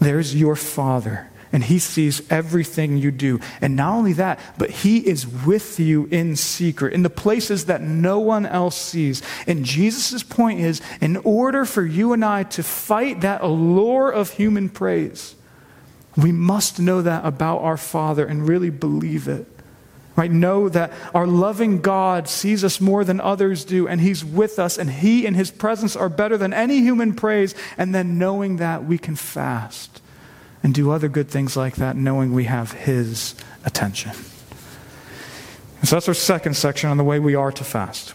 there 0.00 0.18
is 0.18 0.34
your 0.34 0.56
Father 0.56 1.30
and 1.54 1.62
He 1.62 1.78
sees 1.78 2.20
everything 2.30 2.96
you 2.96 3.12
do. 3.12 3.38
And 3.60 3.76
not 3.76 3.94
only 3.94 4.12
that, 4.14 4.40
but 4.58 4.70
He 4.70 4.98
is 4.98 5.24
with 5.24 5.78
you 5.78 6.06
in 6.10 6.34
secret, 6.34 6.92
in 6.92 7.04
the 7.04 7.08
places 7.08 7.66
that 7.66 7.80
no 7.80 8.18
one 8.18 8.44
else 8.44 8.76
sees. 8.76 9.22
And 9.46 9.64
Jesus' 9.64 10.24
point 10.24 10.58
is 10.58 10.82
in 11.00 11.16
order 11.18 11.64
for 11.64 11.86
you 11.86 12.12
and 12.12 12.24
I 12.24 12.42
to 12.42 12.64
fight 12.64 13.20
that 13.20 13.40
allure 13.40 14.10
of 14.10 14.32
human 14.32 14.68
praise, 14.68 15.36
we 16.16 16.32
must 16.32 16.80
know 16.80 17.02
that 17.02 17.24
about 17.24 17.60
our 17.60 17.76
Father 17.76 18.26
and 18.26 18.48
really 18.48 18.70
believe 18.70 19.28
it. 19.28 19.46
Right? 20.16 20.30
Know 20.30 20.68
that 20.68 20.92
our 21.12 21.26
loving 21.26 21.80
God 21.80 22.28
sees 22.28 22.64
us 22.64 22.80
more 22.80 23.04
than 23.04 23.20
others 23.20 23.64
do, 23.64 23.86
and 23.86 24.00
He's 24.00 24.24
with 24.24 24.58
us, 24.58 24.76
and 24.76 24.90
He 24.90 25.24
and 25.24 25.36
His 25.36 25.52
presence 25.52 25.94
are 25.94 26.08
better 26.08 26.36
than 26.36 26.52
any 26.52 26.80
human 26.80 27.14
praise. 27.14 27.54
And 27.78 27.94
then 27.94 28.18
knowing 28.18 28.56
that 28.56 28.84
we 28.84 28.98
can 28.98 29.14
fast 29.14 30.00
and 30.64 30.74
do 30.74 30.90
other 30.90 31.08
good 31.08 31.28
things 31.28 31.56
like 31.56 31.76
that, 31.76 31.94
knowing 31.94 32.32
we 32.32 32.44
have 32.44 32.72
His 32.72 33.36
attention. 33.64 34.12
And 35.78 35.88
so 35.88 35.96
that's 35.96 36.08
our 36.08 36.14
second 36.14 36.54
section 36.56 36.90
on 36.90 36.96
the 36.96 37.04
way 37.04 37.20
we 37.20 37.34
are 37.34 37.52
to 37.52 37.62
fast. 37.62 38.14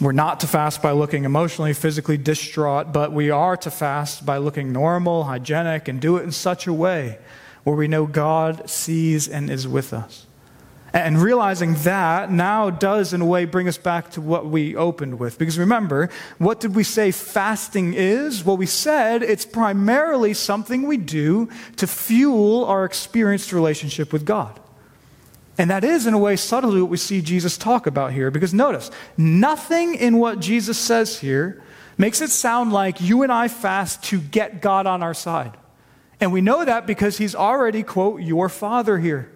We're 0.00 0.10
not 0.10 0.40
to 0.40 0.48
fast 0.48 0.82
by 0.82 0.90
looking 0.90 1.24
emotionally, 1.24 1.72
physically 1.72 2.16
distraught, 2.16 2.92
but 2.92 3.12
we 3.12 3.30
are 3.30 3.56
to 3.58 3.70
fast 3.70 4.26
by 4.26 4.38
looking 4.38 4.72
normal, 4.72 5.24
hygienic, 5.24 5.86
and 5.86 6.00
do 6.00 6.16
it 6.16 6.24
in 6.24 6.32
such 6.32 6.66
a 6.66 6.72
way 6.72 7.18
where 7.62 7.76
we 7.76 7.86
know 7.86 8.06
God 8.06 8.68
sees 8.68 9.28
and 9.28 9.48
is 9.48 9.68
with 9.68 9.94
us. 9.94 10.26
And 10.94 11.20
realizing 11.20 11.74
that 11.82 12.30
now 12.30 12.70
does, 12.70 13.12
in 13.12 13.20
a 13.20 13.26
way, 13.26 13.46
bring 13.46 13.66
us 13.66 13.76
back 13.76 14.12
to 14.12 14.20
what 14.20 14.46
we 14.46 14.76
opened 14.76 15.18
with. 15.18 15.38
Because 15.38 15.58
remember, 15.58 16.08
what 16.38 16.60
did 16.60 16.76
we 16.76 16.84
say 16.84 17.10
fasting 17.10 17.94
is? 17.94 18.44
Well, 18.44 18.56
we 18.56 18.66
said 18.66 19.24
it's 19.24 19.44
primarily 19.44 20.34
something 20.34 20.86
we 20.86 20.96
do 20.96 21.48
to 21.78 21.88
fuel 21.88 22.64
our 22.66 22.84
experienced 22.84 23.52
relationship 23.52 24.12
with 24.12 24.24
God. 24.24 24.60
And 25.58 25.68
that 25.68 25.82
is, 25.82 26.06
in 26.06 26.14
a 26.14 26.18
way, 26.18 26.36
subtly 26.36 26.80
what 26.80 26.90
we 26.90 26.96
see 26.96 27.20
Jesus 27.20 27.58
talk 27.58 27.88
about 27.88 28.12
here. 28.12 28.30
Because 28.30 28.54
notice, 28.54 28.92
nothing 29.16 29.96
in 29.96 30.18
what 30.18 30.38
Jesus 30.38 30.78
says 30.78 31.18
here 31.18 31.60
makes 31.98 32.20
it 32.20 32.30
sound 32.30 32.72
like 32.72 33.00
you 33.00 33.24
and 33.24 33.32
I 33.32 33.48
fast 33.48 34.04
to 34.04 34.20
get 34.20 34.60
God 34.62 34.86
on 34.86 35.02
our 35.02 35.14
side. 35.14 35.56
And 36.20 36.32
we 36.32 36.40
know 36.40 36.64
that 36.64 36.86
because 36.86 37.18
he's 37.18 37.34
already, 37.34 37.82
quote, 37.82 38.20
your 38.20 38.48
father 38.48 38.98
here. 38.98 39.33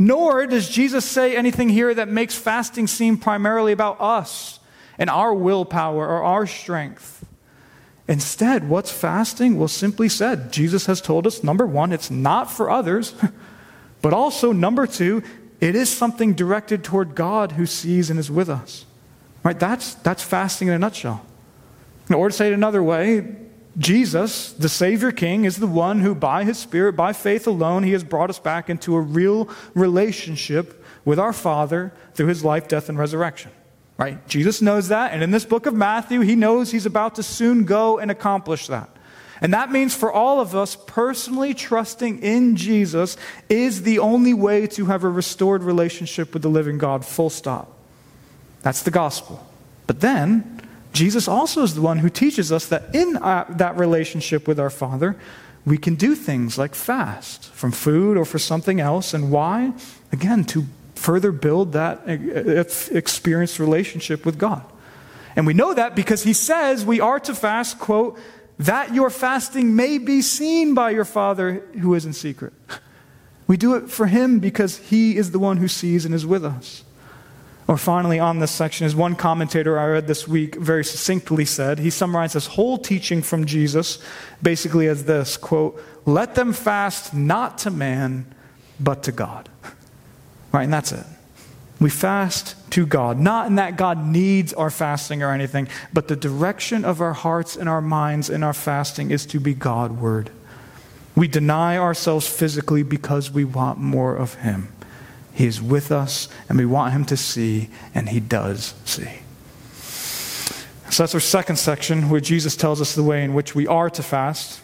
Nor 0.00 0.46
does 0.46 0.70
Jesus 0.70 1.04
say 1.04 1.36
anything 1.36 1.68
here 1.68 1.92
that 1.92 2.08
makes 2.08 2.34
fasting 2.34 2.86
seem 2.86 3.18
primarily 3.18 3.70
about 3.70 4.00
us 4.00 4.58
and 4.98 5.10
our 5.10 5.34
willpower 5.34 6.08
or 6.08 6.22
our 6.22 6.46
strength. 6.46 7.22
Instead, 8.08 8.66
what's 8.66 8.90
fasting? 8.90 9.58
Well, 9.58 9.68
simply 9.68 10.08
said, 10.08 10.54
Jesus 10.54 10.86
has 10.86 11.02
told 11.02 11.26
us 11.26 11.44
number 11.44 11.66
one, 11.66 11.92
it's 11.92 12.10
not 12.10 12.50
for 12.50 12.70
others, 12.70 13.14
but 14.00 14.14
also 14.14 14.52
number 14.52 14.86
two, 14.86 15.22
it 15.60 15.76
is 15.76 15.90
something 15.90 16.32
directed 16.32 16.82
toward 16.82 17.14
God 17.14 17.52
who 17.52 17.66
sees 17.66 18.08
and 18.08 18.18
is 18.18 18.30
with 18.30 18.48
us. 18.48 18.86
Right? 19.44 19.60
That's, 19.60 19.96
that's 19.96 20.22
fasting 20.22 20.68
in 20.68 20.74
a 20.74 20.78
nutshell. 20.78 21.26
Or 22.10 22.30
to 22.30 22.34
say 22.34 22.48
it 22.48 22.54
another 22.54 22.82
way, 22.82 23.36
Jesus, 23.78 24.52
the 24.52 24.68
Savior 24.68 25.12
King, 25.12 25.44
is 25.44 25.56
the 25.56 25.66
one 25.66 26.00
who, 26.00 26.14
by 26.14 26.44
His 26.44 26.58
Spirit, 26.58 26.94
by 26.94 27.12
faith 27.12 27.46
alone, 27.46 27.82
He 27.82 27.92
has 27.92 28.04
brought 28.04 28.30
us 28.30 28.38
back 28.38 28.68
into 28.68 28.94
a 28.94 29.00
real 29.00 29.48
relationship 29.74 30.84
with 31.04 31.18
our 31.18 31.32
Father 31.32 31.92
through 32.14 32.26
His 32.26 32.44
life, 32.44 32.68
death, 32.68 32.88
and 32.88 32.98
resurrection. 32.98 33.50
Right? 33.96 34.26
Jesus 34.26 34.60
knows 34.60 34.88
that, 34.88 35.12
and 35.12 35.22
in 35.22 35.30
this 35.30 35.44
book 35.44 35.66
of 35.66 35.74
Matthew, 35.74 36.20
He 36.20 36.34
knows 36.34 36.70
He's 36.70 36.86
about 36.86 37.14
to 37.16 37.22
soon 37.22 37.64
go 37.64 37.98
and 37.98 38.10
accomplish 38.10 38.66
that. 38.66 38.90
And 39.40 39.54
that 39.54 39.72
means 39.72 39.94
for 39.94 40.12
all 40.12 40.40
of 40.40 40.54
us, 40.54 40.76
personally 40.86 41.54
trusting 41.54 42.22
in 42.22 42.56
Jesus 42.56 43.16
is 43.48 43.82
the 43.82 43.98
only 43.98 44.34
way 44.34 44.66
to 44.68 44.86
have 44.86 45.02
a 45.02 45.08
restored 45.08 45.62
relationship 45.62 46.34
with 46.34 46.42
the 46.42 46.50
living 46.50 46.76
God, 46.76 47.04
full 47.04 47.30
stop. 47.30 47.72
That's 48.62 48.82
the 48.82 48.90
gospel. 48.90 49.46
But 49.86 50.00
then, 50.00 50.60
Jesus 50.92 51.28
also 51.28 51.62
is 51.62 51.74
the 51.74 51.82
one 51.82 51.98
who 51.98 52.10
teaches 52.10 52.50
us 52.50 52.66
that 52.66 52.94
in 52.94 53.16
uh, 53.16 53.44
that 53.48 53.76
relationship 53.76 54.48
with 54.48 54.58
our 54.58 54.70
Father, 54.70 55.16
we 55.64 55.78
can 55.78 55.94
do 55.94 56.14
things 56.14 56.58
like 56.58 56.74
fast 56.74 57.46
from 57.46 57.72
food 57.72 58.16
or 58.16 58.24
for 58.24 58.38
something 58.38 58.80
else. 58.80 59.14
And 59.14 59.30
why? 59.30 59.72
Again, 60.12 60.44
to 60.46 60.64
further 60.94 61.32
build 61.32 61.72
that 61.72 62.02
uh, 62.08 62.96
experienced 62.96 63.58
relationship 63.58 64.26
with 64.26 64.38
God. 64.38 64.64
And 65.36 65.46
we 65.46 65.54
know 65.54 65.72
that 65.74 65.94
because 65.94 66.24
he 66.24 66.32
says 66.32 66.84
we 66.84 67.00
are 67.00 67.20
to 67.20 67.34
fast, 67.34 67.78
quote, 67.78 68.18
that 68.58 68.94
your 68.94 69.08
fasting 69.08 69.74
may 69.74 69.98
be 69.98 70.20
seen 70.20 70.74
by 70.74 70.90
your 70.90 71.04
Father 71.04 71.62
who 71.80 71.94
is 71.94 72.04
in 72.04 72.12
secret. 72.12 72.52
We 73.46 73.56
do 73.56 73.74
it 73.74 73.90
for 73.90 74.06
him 74.06 74.38
because 74.38 74.76
he 74.76 75.16
is 75.16 75.30
the 75.30 75.38
one 75.38 75.56
who 75.56 75.68
sees 75.68 76.04
and 76.04 76.14
is 76.14 76.26
with 76.26 76.44
us. 76.44 76.84
Or 77.70 77.76
finally, 77.76 78.18
on 78.18 78.40
this 78.40 78.50
section, 78.50 78.84
as 78.84 78.96
one 78.96 79.14
commentator 79.14 79.78
I 79.78 79.86
read 79.86 80.08
this 80.08 80.26
week 80.26 80.56
very 80.56 80.84
succinctly 80.84 81.44
said, 81.44 81.78
he 81.78 81.88
summarized 81.88 82.34
this 82.34 82.48
whole 82.48 82.76
teaching 82.76 83.22
from 83.22 83.46
Jesus 83.46 84.00
basically 84.42 84.88
as 84.88 85.04
this 85.04 85.36
quote, 85.36 85.80
Let 86.04 86.34
them 86.34 86.52
fast 86.52 87.14
not 87.14 87.58
to 87.58 87.70
man, 87.70 88.26
but 88.80 89.04
to 89.04 89.12
God. 89.12 89.48
Right, 90.52 90.64
and 90.64 90.72
that's 90.72 90.90
it. 90.90 91.06
We 91.78 91.90
fast 91.90 92.56
to 92.72 92.84
God, 92.84 93.20
not 93.20 93.46
in 93.46 93.54
that 93.54 93.76
God 93.76 94.04
needs 94.04 94.52
our 94.52 94.68
fasting 94.68 95.22
or 95.22 95.30
anything, 95.30 95.68
but 95.92 96.08
the 96.08 96.16
direction 96.16 96.84
of 96.84 97.00
our 97.00 97.12
hearts 97.12 97.54
and 97.54 97.68
our 97.68 97.80
minds 97.80 98.28
in 98.28 98.42
our 98.42 98.52
fasting 98.52 99.12
is 99.12 99.24
to 99.26 99.38
be 99.38 99.54
Godward. 99.54 100.30
We 101.14 101.28
deny 101.28 101.78
ourselves 101.78 102.26
physically 102.26 102.82
because 102.82 103.30
we 103.30 103.44
want 103.44 103.78
more 103.78 104.16
of 104.16 104.34
Him. 104.34 104.72
He 105.40 105.46
is 105.46 105.62
with 105.62 105.90
us, 105.90 106.28
and 106.50 106.58
we 106.58 106.66
want 106.66 106.92
him 106.92 107.06
to 107.06 107.16
see, 107.16 107.70
and 107.94 108.10
he 108.10 108.20
does 108.20 108.74
see. 108.84 109.08
So 110.90 111.02
that's 111.02 111.14
our 111.14 111.20
second 111.20 111.56
section, 111.56 112.10
where 112.10 112.20
Jesus 112.20 112.56
tells 112.56 112.78
us 112.78 112.94
the 112.94 113.02
way 113.02 113.24
in 113.24 113.32
which 113.32 113.54
we 113.54 113.66
are 113.66 113.88
to 113.88 114.02
fast. 114.02 114.60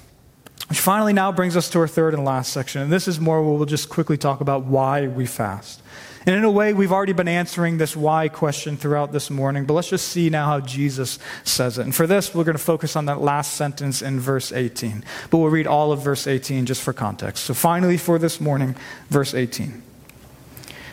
Which 0.69 0.79
finally 0.79 1.15
now 1.15 1.33
brings 1.33 1.57
us 1.57 1.71
to 1.71 1.79
our 1.79 1.89
third 1.89 2.13
and 2.13 2.27
last 2.27 2.53
section. 2.53 2.83
And 2.83 2.93
this 2.93 3.09
is 3.09 3.19
more 3.19 3.41
where 3.41 3.57
we'll 3.57 3.65
just 3.65 3.89
quickly 3.89 4.19
talk 4.19 4.43
about 4.43 4.65
why 4.65 5.07
we 5.07 5.25
fast. 5.25 5.81
And 6.27 6.37
in 6.37 6.45
a 6.45 6.51
way, 6.51 6.75
we've 6.75 6.93
already 6.93 7.15
been 7.15 7.27
answering 7.27 7.79
this 7.79 7.97
why 7.97 8.29
question 8.29 8.77
throughout 8.77 9.13
this 9.13 9.31
morning, 9.31 9.65
but 9.65 9.73
let's 9.73 9.89
just 9.89 10.09
see 10.09 10.29
now 10.29 10.45
how 10.45 10.61
Jesus 10.61 11.19
says 11.45 11.79
it. 11.79 11.85
And 11.85 11.95
for 11.95 12.07
this, 12.07 12.35
we're 12.35 12.45
going 12.45 12.55
to 12.55 12.63
focus 12.63 12.97
on 12.97 13.07
that 13.07 13.23
last 13.23 13.55
sentence 13.55 14.03
in 14.03 14.21
verse 14.21 14.53
18. 14.53 15.03
But 15.31 15.39
we'll 15.39 15.49
read 15.49 15.67
all 15.67 15.91
of 15.91 16.03
verse 16.03 16.27
18 16.27 16.67
just 16.67 16.83
for 16.83 16.93
context. 16.93 17.45
So 17.45 17.55
finally, 17.55 17.97
for 17.97 18.19
this 18.19 18.43
morning, 18.43 18.77
verse 19.09 19.33
18 19.33 19.85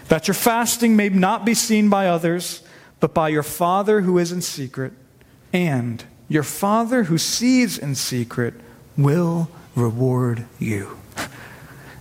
that 0.07 0.27
your 0.27 0.35
fasting 0.35 0.95
may 0.95 1.09
not 1.09 1.45
be 1.45 1.53
seen 1.53 1.89
by 1.89 2.07
others, 2.07 2.61
but 2.99 3.13
by 3.13 3.29
your 3.29 3.43
Father 3.43 4.01
who 4.01 4.17
is 4.17 4.31
in 4.31 4.41
secret. 4.41 4.93
And 5.51 6.03
your 6.27 6.43
Father 6.43 7.03
who 7.03 7.17
sees 7.17 7.77
in 7.77 7.95
secret 7.95 8.53
will 8.97 9.49
reward 9.75 10.45
you. 10.59 10.97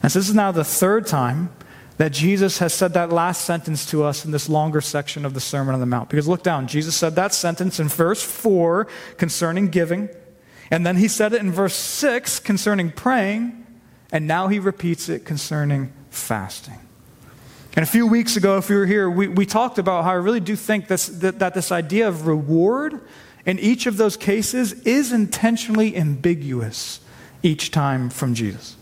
And 0.02 0.10
so 0.10 0.18
this 0.18 0.28
is 0.28 0.34
now 0.34 0.52
the 0.52 0.64
third 0.64 1.06
time 1.06 1.50
that 1.98 2.12
Jesus 2.12 2.58
has 2.58 2.74
said 2.74 2.94
that 2.94 3.10
last 3.10 3.44
sentence 3.44 3.86
to 3.90 4.02
us 4.02 4.24
in 4.24 4.30
this 4.30 4.48
longer 4.48 4.80
section 4.80 5.24
of 5.24 5.34
the 5.34 5.40
Sermon 5.40 5.74
on 5.74 5.80
the 5.80 5.86
Mount. 5.86 6.08
Because 6.08 6.26
look 6.26 6.42
down, 6.42 6.66
Jesus 6.66 6.96
said 6.96 7.14
that 7.14 7.32
sentence 7.32 7.78
in 7.78 7.88
verse 7.88 8.22
4 8.22 8.88
concerning 9.18 9.68
giving, 9.68 10.08
and 10.70 10.86
then 10.86 10.96
he 10.96 11.06
said 11.06 11.32
it 11.32 11.40
in 11.40 11.52
verse 11.52 11.76
6 11.76 12.40
concerning 12.40 12.90
praying, 12.90 13.66
and 14.10 14.26
now 14.26 14.48
he 14.48 14.58
repeats 14.58 15.08
it 15.08 15.24
concerning 15.24 15.92
fasting. 16.10 16.80
And 17.74 17.82
a 17.82 17.87
few 17.87 18.06
weeks 18.06 18.37
ago, 18.37 18.58
if 18.58 18.68
you 18.68 18.76
were 18.76 18.87
here, 18.87 19.08
we, 19.08 19.28
we 19.28 19.46
talked 19.46 19.78
about 19.78 20.04
how 20.04 20.11
I 20.11 20.14
really 20.14 20.40
do 20.40 20.56
think 20.56 20.88
this, 20.88 21.06
that, 21.06 21.38
that 21.38 21.54
this 21.54 21.72
idea 21.72 22.06
of 22.06 22.26
reward 22.26 23.00
in 23.46 23.58
each 23.58 23.87
of 23.87 23.96
those 23.96 24.16
cases 24.16 24.72
is 24.82 25.12
intentionally 25.12 25.96
ambiguous 25.96 27.00
each 27.42 27.70
time 27.70 28.11
from 28.11 28.35
Jesus. 28.35 28.76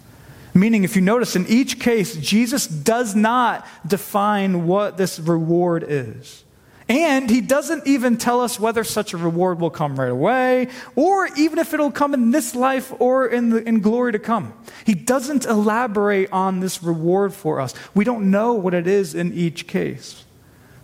Meaning, 0.54 0.82
if 0.82 0.96
you 0.96 1.02
notice, 1.02 1.36
in 1.36 1.46
each 1.46 1.78
case, 1.78 2.16
Jesus 2.16 2.66
does 2.66 3.14
not 3.14 3.64
define 3.86 4.66
what 4.66 4.96
this 4.96 5.20
reward 5.20 5.84
is. 5.86 6.42
And 6.90 7.30
he 7.30 7.40
doesn't 7.40 7.86
even 7.86 8.16
tell 8.16 8.40
us 8.40 8.58
whether 8.58 8.82
such 8.82 9.12
a 9.12 9.16
reward 9.16 9.60
will 9.60 9.70
come 9.70 9.94
right 9.94 10.10
away, 10.10 10.66
or 10.96 11.28
even 11.36 11.60
if 11.60 11.72
it'll 11.72 11.92
come 11.92 12.14
in 12.14 12.32
this 12.32 12.56
life 12.56 12.92
or 12.98 13.28
in, 13.28 13.50
the, 13.50 13.62
in 13.62 13.80
glory 13.80 14.10
to 14.10 14.18
come. 14.18 14.52
He 14.84 14.94
doesn't 14.94 15.44
elaborate 15.44 16.32
on 16.32 16.58
this 16.58 16.82
reward 16.82 17.32
for 17.32 17.60
us. 17.60 17.74
We 17.94 18.04
don't 18.04 18.32
know 18.32 18.54
what 18.54 18.74
it 18.74 18.88
is 18.88 19.14
in 19.14 19.32
each 19.32 19.68
case. 19.68 20.24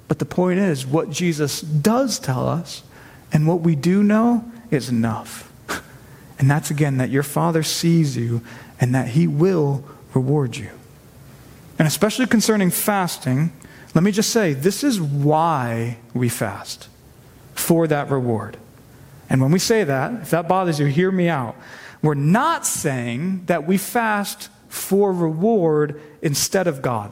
But 0.06 0.20
the 0.20 0.26
point 0.26 0.60
is, 0.60 0.86
what 0.86 1.10
Jesus 1.10 1.60
does 1.60 2.20
tell 2.20 2.48
us 2.48 2.84
and 3.32 3.48
what 3.48 3.62
we 3.62 3.74
do 3.74 4.04
know 4.04 4.48
is 4.70 4.88
enough. 4.88 5.52
And 6.38 6.50
that's 6.50 6.70
again 6.70 6.98
that 6.98 7.08
your 7.08 7.22
Father 7.22 7.62
sees 7.62 8.14
you 8.14 8.42
and 8.78 8.94
that 8.94 9.08
He 9.08 9.26
will 9.26 9.82
reward 10.12 10.56
you. 10.58 10.68
And 11.78 11.88
especially 11.88 12.26
concerning 12.26 12.70
fasting, 12.70 13.52
let 13.96 14.02
me 14.02 14.12
just 14.12 14.28
say 14.28 14.52
this 14.52 14.84
is 14.84 15.00
why 15.00 15.96
we 16.12 16.28
fast 16.28 16.88
for 17.54 17.86
that 17.86 18.10
reward. 18.10 18.58
And 19.30 19.40
when 19.40 19.50
we 19.50 19.58
say 19.58 19.84
that, 19.84 20.12
if 20.20 20.30
that 20.30 20.48
bothers 20.48 20.78
you, 20.78 20.84
hear 20.84 21.10
me 21.10 21.30
out. 21.30 21.56
We're 22.02 22.12
not 22.12 22.66
saying 22.66 23.46
that 23.46 23.66
we 23.66 23.78
fast 23.78 24.50
for 24.68 25.14
reward 25.14 25.98
instead 26.20 26.66
of 26.66 26.82
God. 26.82 27.10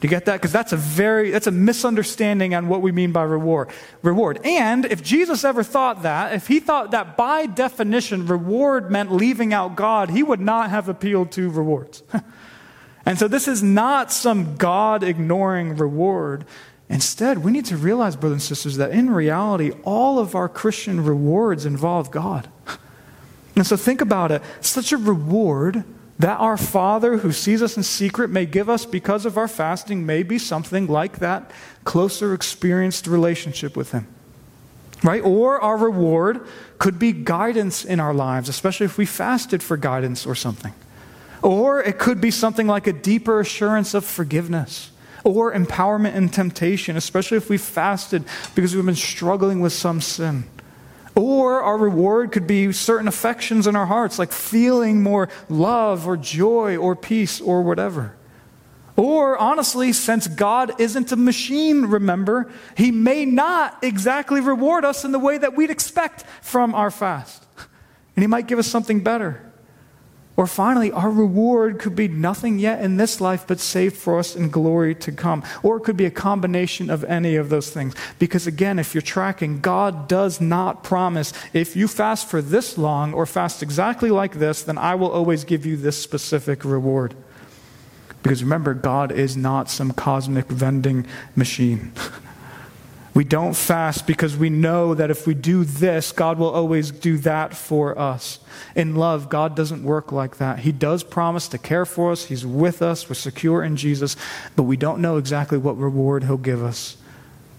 Do 0.00 0.08
you 0.08 0.08
get 0.08 0.24
that? 0.24 0.34
Because 0.40 0.50
that's 0.50 0.72
a 0.72 0.76
very 0.76 1.30
that's 1.30 1.46
a 1.46 1.52
misunderstanding 1.52 2.52
on 2.52 2.66
what 2.66 2.82
we 2.82 2.90
mean 2.90 3.12
by 3.12 3.22
reward. 3.22 3.68
Reward. 4.02 4.40
And 4.44 4.86
if 4.86 5.04
Jesus 5.04 5.44
ever 5.44 5.62
thought 5.62 6.02
that, 6.02 6.32
if 6.32 6.48
he 6.48 6.58
thought 6.58 6.90
that 6.90 7.16
by 7.16 7.46
definition 7.46 8.26
reward 8.26 8.90
meant 8.90 9.12
leaving 9.12 9.54
out 9.54 9.76
God, 9.76 10.10
he 10.10 10.24
would 10.24 10.40
not 10.40 10.70
have 10.70 10.88
appealed 10.88 11.30
to 11.32 11.48
rewards. 11.48 12.02
And 13.06 13.18
so 13.18 13.28
this 13.28 13.46
is 13.46 13.62
not 13.62 14.12
some 14.12 14.56
God 14.56 15.04
ignoring 15.04 15.76
reward. 15.76 16.44
Instead, 16.88 17.38
we 17.38 17.52
need 17.52 17.64
to 17.66 17.76
realize, 17.76 18.16
brothers 18.16 18.34
and 18.34 18.42
sisters, 18.42 18.76
that 18.76 18.90
in 18.90 19.10
reality, 19.10 19.70
all 19.84 20.18
of 20.18 20.34
our 20.34 20.48
Christian 20.48 21.02
rewards 21.04 21.64
involve 21.64 22.10
God. 22.10 22.48
And 23.56 23.66
so 23.66 23.74
think 23.74 24.02
about 24.02 24.32
it. 24.32 24.42
Such 24.60 24.92
a 24.92 24.98
reward 24.98 25.82
that 26.18 26.38
our 26.38 26.58
Father 26.58 27.16
who 27.16 27.32
sees 27.32 27.62
us 27.62 27.78
in 27.78 27.82
secret 27.82 28.28
may 28.28 28.44
give 28.44 28.68
us 28.68 28.84
because 28.84 29.24
of 29.24 29.38
our 29.38 29.48
fasting 29.48 30.04
may 30.04 30.22
be 30.22 30.38
something 30.38 30.86
like 30.86 31.20
that 31.20 31.50
closer 31.84 32.34
experienced 32.34 33.06
relationship 33.06 33.74
with 33.74 33.92
Him. 33.92 34.06
Right? 35.02 35.22
Or 35.22 35.58
our 35.58 35.78
reward 35.78 36.46
could 36.78 36.98
be 36.98 37.12
guidance 37.12 37.82
in 37.82 37.98
our 37.98 38.12
lives, 38.12 38.50
especially 38.50 38.84
if 38.84 38.98
we 38.98 39.06
fasted 39.06 39.62
for 39.62 39.78
guidance 39.78 40.26
or 40.26 40.34
something. 40.34 40.74
Or 41.42 41.82
it 41.82 41.98
could 41.98 42.20
be 42.20 42.30
something 42.30 42.66
like 42.66 42.86
a 42.86 42.92
deeper 42.92 43.40
assurance 43.40 43.94
of 43.94 44.04
forgiveness 44.04 44.90
or 45.24 45.52
empowerment 45.52 46.14
in 46.14 46.28
temptation, 46.28 46.96
especially 46.96 47.36
if 47.36 47.50
we 47.50 47.58
fasted 47.58 48.24
because 48.54 48.74
we've 48.74 48.86
been 48.86 48.94
struggling 48.94 49.60
with 49.60 49.72
some 49.72 50.00
sin. 50.00 50.44
Or 51.16 51.62
our 51.62 51.78
reward 51.78 52.30
could 52.30 52.46
be 52.46 52.72
certain 52.72 53.08
affections 53.08 53.66
in 53.66 53.74
our 53.74 53.86
hearts, 53.86 54.18
like 54.18 54.32
feeling 54.32 55.02
more 55.02 55.28
love 55.48 56.06
or 56.06 56.16
joy 56.16 56.76
or 56.76 56.94
peace 56.94 57.40
or 57.40 57.62
whatever. 57.62 58.14
Or, 58.96 59.36
honestly, 59.36 59.92
since 59.92 60.26
God 60.26 60.80
isn't 60.80 61.12
a 61.12 61.16
machine, 61.16 61.86
remember, 61.86 62.50
He 62.76 62.90
may 62.90 63.26
not 63.26 63.78
exactly 63.82 64.40
reward 64.40 64.84
us 64.84 65.04
in 65.04 65.12
the 65.12 65.18
way 65.18 65.36
that 65.36 65.54
we'd 65.54 65.70
expect 65.70 66.24
from 66.40 66.74
our 66.74 66.90
fast. 66.90 67.44
And 68.14 68.22
He 68.22 68.26
might 68.26 68.46
give 68.46 68.58
us 68.58 68.66
something 68.66 69.00
better. 69.00 69.45
Or 70.36 70.46
finally, 70.46 70.92
our 70.92 71.10
reward 71.10 71.78
could 71.78 71.96
be 71.96 72.08
nothing 72.08 72.58
yet 72.58 72.82
in 72.82 72.98
this 72.98 73.22
life, 73.22 73.46
but 73.46 73.58
saved 73.58 73.96
for 73.96 74.18
us 74.18 74.36
in 74.36 74.50
glory 74.50 74.94
to 74.96 75.10
come. 75.10 75.42
Or 75.62 75.78
it 75.78 75.80
could 75.80 75.96
be 75.96 76.04
a 76.04 76.10
combination 76.10 76.90
of 76.90 77.04
any 77.04 77.36
of 77.36 77.48
those 77.48 77.70
things. 77.70 77.94
Because 78.18 78.46
again, 78.46 78.78
if 78.78 78.94
you're 78.94 79.00
tracking, 79.00 79.60
God 79.60 80.08
does 80.08 80.38
not 80.40 80.84
promise 80.84 81.32
if 81.54 81.74
you 81.74 81.88
fast 81.88 82.28
for 82.28 82.42
this 82.42 82.76
long 82.76 83.14
or 83.14 83.24
fast 83.24 83.62
exactly 83.62 84.10
like 84.10 84.34
this, 84.34 84.62
then 84.62 84.76
I 84.76 84.94
will 84.94 85.10
always 85.10 85.44
give 85.44 85.64
you 85.64 85.76
this 85.76 86.00
specific 86.00 86.64
reward. 86.64 87.14
Because 88.22 88.42
remember, 88.42 88.74
God 88.74 89.12
is 89.12 89.36
not 89.36 89.70
some 89.70 89.92
cosmic 89.92 90.46
vending 90.48 91.06
machine. 91.34 91.92
We 93.16 93.24
don't 93.24 93.54
fast 93.54 94.06
because 94.06 94.36
we 94.36 94.50
know 94.50 94.92
that 94.92 95.10
if 95.10 95.26
we 95.26 95.32
do 95.32 95.64
this, 95.64 96.12
God 96.12 96.38
will 96.38 96.50
always 96.50 96.90
do 96.90 97.16
that 97.20 97.56
for 97.56 97.98
us. 97.98 98.40
In 98.74 98.94
love, 98.94 99.30
God 99.30 99.56
doesn't 99.56 99.82
work 99.82 100.12
like 100.12 100.36
that. 100.36 100.58
He 100.58 100.70
does 100.70 101.02
promise 101.02 101.48
to 101.48 101.56
care 101.56 101.86
for 101.86 102.12
us, 102.12 102.26
He's 102.26 102.44
with 102.44 102.82
us, 102.82 103.08
we're 103.08 103.14
secure 103.14 103.64
in 103.64 103.78
Jesus, 103.78 104.16
but 104.54 104.64
we 104.64 104.76
don't 104.76 105.00
know 105.00 105.16
exactly 105.16 105.56
what 105.56 105.78
reward 105.78 106.24
He'll 106.24 106.36
give 106.36 106.62
us. 106.62 106.98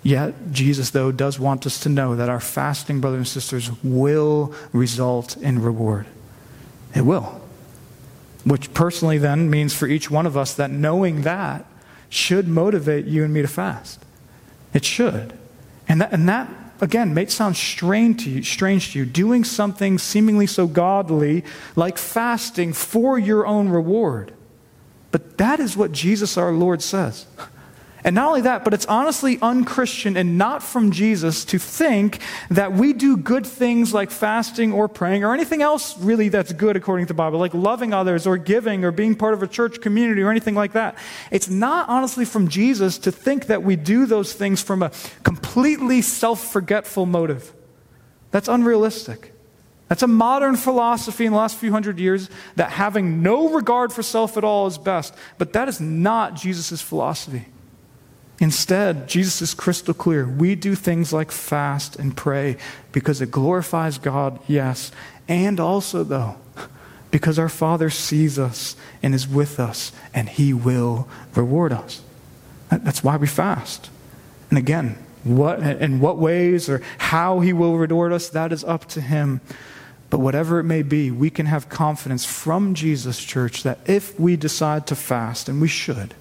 Yet, 0.04 0.52
Jesus, 0.52 0.91
though, 0.91 1.12
does 1.12 1.39
want 1.39 1.65
us 1.65 1.80
to 1.80 1.89
know 1.89 2.15
that 2.15 2.30
our 2.30 2.39
fasting, 2.39 3.02
brothers 3.02 3.17
and 3.17 3.28
sisters, 3.28 3.72
will 3.84 4.54
result 4.74 5.38
in 5.38 5.60
reward. 5.63 6.06
It 6.93 7.02
will. 7.02 7.41
Which 8.43 8.76
personally 8.76 9.17
then 9.17 9.50
means 9.50 9.74
for 9.74 9.88
each 9.88 10.12
one 10.12 10.28
of 10.28 10.38
us 10.38 10.54
that 10.54 10.70
knowing 10.70 11.24
that 11.24 11.65
should 12.10 12.48
motivate 12.48 13.06
you 13.06 13.24
and 13.24 13.34
me 13.34 13.41
to 13.41 13.48
fast. 13.48 14.06
It 14.72 14.86
should. 14.86 15.34
And 15.88 16.02
that, 16.02 16.12
and 16.12 16.28
that 16.28 16.50
again, 16.82 17.13
may 17.13 17.26
sound 17.28 17.56
strange 17.56 18.23
to 18.23 18.30
you, 18.30 18.43
strange 18.43 18.93
to 18.93 19.00
you, 19.00 19.06
doing 19.06 19.43
something 19.43 19.97
seemingly 19.97 20.47
so 20.47 20.67
godly 20.67 21.43
like 21.76 21.97
fasting 21.97 22.73
for 22.73 23.17
your 23.17 23.45
own 23.45 23.69
reward. 23.69 24.34
But 25.12 25.38
that 25.38 25.60
is 25.60 25.78
what 25.78 25.91
Jesus 25.91 26.38
our 26.38 26.52
Lord 26.52 26.82
says. 26.82 27.26
And 28.03 28.15
not 28.15 28.27
only 28.27 28.41
that, 28.41 28.63
but 28.63 28.73
it's 28.73 28.86
honestly 28.86 29.39
unchristian 29.41 30.15
and 30.17 30.38
not 30.38 30.62
from 30.62 30.91
Jesus 30.91 31.43
to 31.45 31.60
think 31.60 32.19
that 32.49 32.73
we 32.73 32.93
do 32.93 33.17
good 33.17 33.45
things 33.45 33.93
like 33.93 34.12
fasting 34.12 34.71
or 34.71 34.88
praying 34.88 35.23
or 35.23 35.33
anything 35.33 35.62
else 35.62 35.97
really 35.97 36.29
that's 36.29 36.53
good 36.53 36.75
according 36.75 37.05
to 37.05 37.07
the 37.07 37.17
Bible, 37.17 37.39
like 37.39 37.53
loving 37.53 37.93
others 37.93 38.27
or 38.27 38.38
giving 38.38 38.86
or 38.86 38.91
being 38.91 39.15
part 39.15 39.33
of 39.33 39.41
a 39.41 39.47
church 39.47 39.81
community 39.81 40.21
or 40.21 40.29
anything 40.29 40.55
like 40.55 40.73
that. 40.73 40.97
It's 41.31 41.49
not 41.49 41.89
honestly 41.89 42.23
from 42.23 42.47
Jesus 42.47 42.97
to 42.99 43.12
think 43.12 43.47
that 43.47 43.63
we 43.63 43.75
do 43.75 44.05
those 44.05 44.33
things 44.33 44.62
from 44.62 44.83
a 44.83 44.91
completely 45.23 46.01
self 46.01 46.51
forgetful 46.51 47.07
motive. 47.07 47.51
That's 48.31 48.47
unrealistic. 48.47 49.33
That's 49.88 50.03
a 50.03 50.07
modern 50.07 50.57
philosophy 50.57 51.25
in 51.25 51.31
the 51.31 51.38
last 51.38 51.55
few 51.55 51.71
hundred 51.71 51.97
years 51.97 52.29
that 52.57 52.71
having 52.71 53.23
no 53.23 53.49
regard 53.49 53.93
for 53.93 54.03
self 54.03 54.38
at 54.38 54.43
all 54.43 54.67
is 54.67 54.77
best. 54.77 55.13
But 55.38 55.53
that 55.53 55.69
is 55.69 55.79
not 55.79 56.36
Jesus' 56.36 56.81
philosophy. 56.81 57.45
Instead, 58.39 59.08
Jesus 59.08 59.41
is 59.41 59.54
crystal 59.54 59.93
clear. 59.93 60.28
We 60.28 60.56
do 60.56 60.76
things 60.76 61.12
like 61.12 61.32
fast 61.32 61.95
and 61.95 62.15
pray 62.15 62.58
because 62.91 63.19
it 63.19 63.32
glorifies 63.32 63.97
God, 63.97 64.39
yes, 64.47 64.91
and 65.28 65.60
also, 65.60 66.04
though, 66.04 66.36
because 67.10 67.39
our 67.39 67.50
Father 67.50 67.89
sees 67.89 68.38
us 68.38 68.76
and 69.02 69.15
is 69.15 69.28
with 69.28 69.60
us, 69.60 69.91
and 70.13 70.30
He 70.30 70.54
will 70.54 71.08
reward 71.36 71.73
us. 71.73 72.02
That's 72.69 73.04
why 73.04 73.17
we 73.17 73.28
fast. 73.28 73.89
And 74.50 74.58
again, 74.58 74.97
what, 75.23 75.60
in 75.60 76.00
what 76.00 76.17
ways 76.17 76.69
or 76.69 76.82
how 76.97 77.39
He 77.39 77.54
will 77.54 77.78
reward 77.78 78.13
us, 78.13 78.30
that 78.30 78.54
is 78.54 78.63
up 78.63 78.86
to 78.89 79.02
Him. 79.02 79.41
But 80.10 80.19
whatever 80.19 80.60
it 80.60 80.63
may 80.63 80.84
be, 80.84 81.12
we 81.12 81.30
can 81.30 81.47
have 81.47 81.69
confidence 81.69 82.23
from 82.23 82.76
Jesus, 82.76 83.23
church, 83.23 83.63
that 83.63 83.80
if 83.86 84.17
we 84.19 84.38
decide 84.38 84.88
to 84.88 84.95
fast, 84.95 85.50
and 85.50 85.60
we 85.60 85.67
should, 85.67 86.13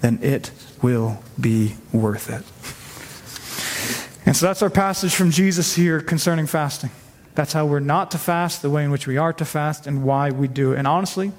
then 0.00 0.18
it 0.22 0.50
will 0.82 1.22
be 1.38 1.74
worth 1.92 2.30
it. 2.30 2.44
And 4.26 4.36
so 4.36 4.46
that's 4.46 4.62
our 4.62 4.70
passage 4.70 5.14
from 5.14 5.30
Jesus 5.30 5.74
here 5.74 6.00
concerning 6.00 6.46
fasting. 6.46 6.90
That's 7.34 7.52
how 7.52 7.66
we're 7.66 7.80
not 7.80 8.10
to 8.12 8.18
fast, 8.18 8.62
the 8.62 8.70
way 8.70 8.84
in 8.84 8.90
which 8.90 9.06
we 9.06 9.16
are 9.16 9.32
to 9.32 9.44
fast, 9.44 9.86
and 9.86 10.04
why 10.04 10.30
we 10.30 10.48
do. 10.48 10.72
And 10.74 10.86
honestly, 10.86 11.32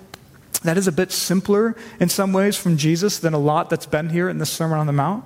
that 0.64 0.78
is 0.78 0.88
a 0.88 0.92
bit 0.92 1.12
simpler 1.12 1.76
in 2.00 2.10
some 2.10 2.34
ways 2.34 2.56
from 2.56 2.78
Jesus 2.78 3.20
than 3.20 3.34
a 3.34 3.40
lot 3.40 3.70
that's 3.70 3.86
been 3.86 4.10
here 4.10 4.30
in 4.30 4.38
the 4.38 4.46
Sermon 4.46 4.78
on 4.78 4.88
the 4.88 4.94
Mount. 4.94 5.26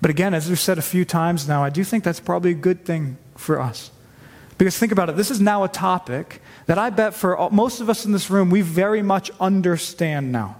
But 0.00 0.10
again, 0.10 0.32
as 0.32 0.48
we've 0.48 0.60
said 0.60 0.78
a 0.78 0.82
few 0.82 1.04
times 1.04 1.46
now, 1.48 1.62
I 1.62 1.70
do 1.70 1.84
think 1.84 2.04
that's 2.04 2.20
probably 2.20 2.52
a 2.52 2.54
good 2.54 2.84
thing 2.84 3.18
for 3.36 3.60
us. 3.60 3.90
Because 4.58 4.76
think 4.78 4.92
about 4.92 5.08
it, 5.08 5.16
this 5.16 5.30
is 5.30 5.40
now 5.40 5.64
a 5.64 5.68
topic 5.68 6.42
that 6.66 6.78
I 6.78 6.90
bet 6.90 7.14
for 7.14 7.48
most 7.50 7.80
of 7.80 7.88
us 7.88 8.04
in 8.04 8.12
this 8.12 8.30
room, 8.30 8.50
we 8.50 8.60
very 8.60 9.02
much 9.02 9.30
understand 9.40 10.32
now. 10.32 10.59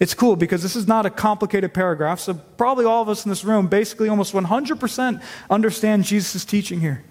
It's 0.00 0.14
cool 0.14 0.34
because 0.34 0.62
this 0.62 0.74
is 0.74 0.88
not 0.88 1.04
a 1.04 1.10
complicated 1.10 1.74
paragraph, 1.74 2.20
so 2.20 2.32
probably 2.32 2.86
all 2.86 3.02
of 3.02 3.08
us 3.10 3.26
in 3.26 3.28
this 3.28 3.44
room 3.44 3.68
basically 3.68 4.08
almost 4.08 4.32
100% 4.32 5.22
understand 5.50 6.04
Jesus' 6.04 6.44
teaching 6.46 6.80
here. 6.80 7.04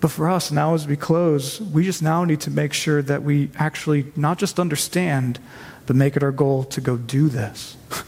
But 0.00 0.10
for 0.10 0.28
us, 0.28 0.50
now 0.50 0.74
as 0.74 0.88
we 0.88 0.96
close, 0.96 1.60
we 1.60 1.84
just 1.84 2.02
now 2.02 2.24
need 2.24 2.40
to 2.40 2.50
make 2.50 2.72
sure 2.72 3.00
that 3.02 3.22
we 3.22 3.50
actually 3.56 4.06
not 4.16 4.38
just 4.38 4.58
understand, 4.58 5.38
but 5.86 5.94
make 5.94 6.16
it 6.16 6.22
our 6.24 6.32
goal 6.32 6.64
to 6.64 6.80
go 6.80 6.96
do 6.96 7.28
this. 7.28 7.76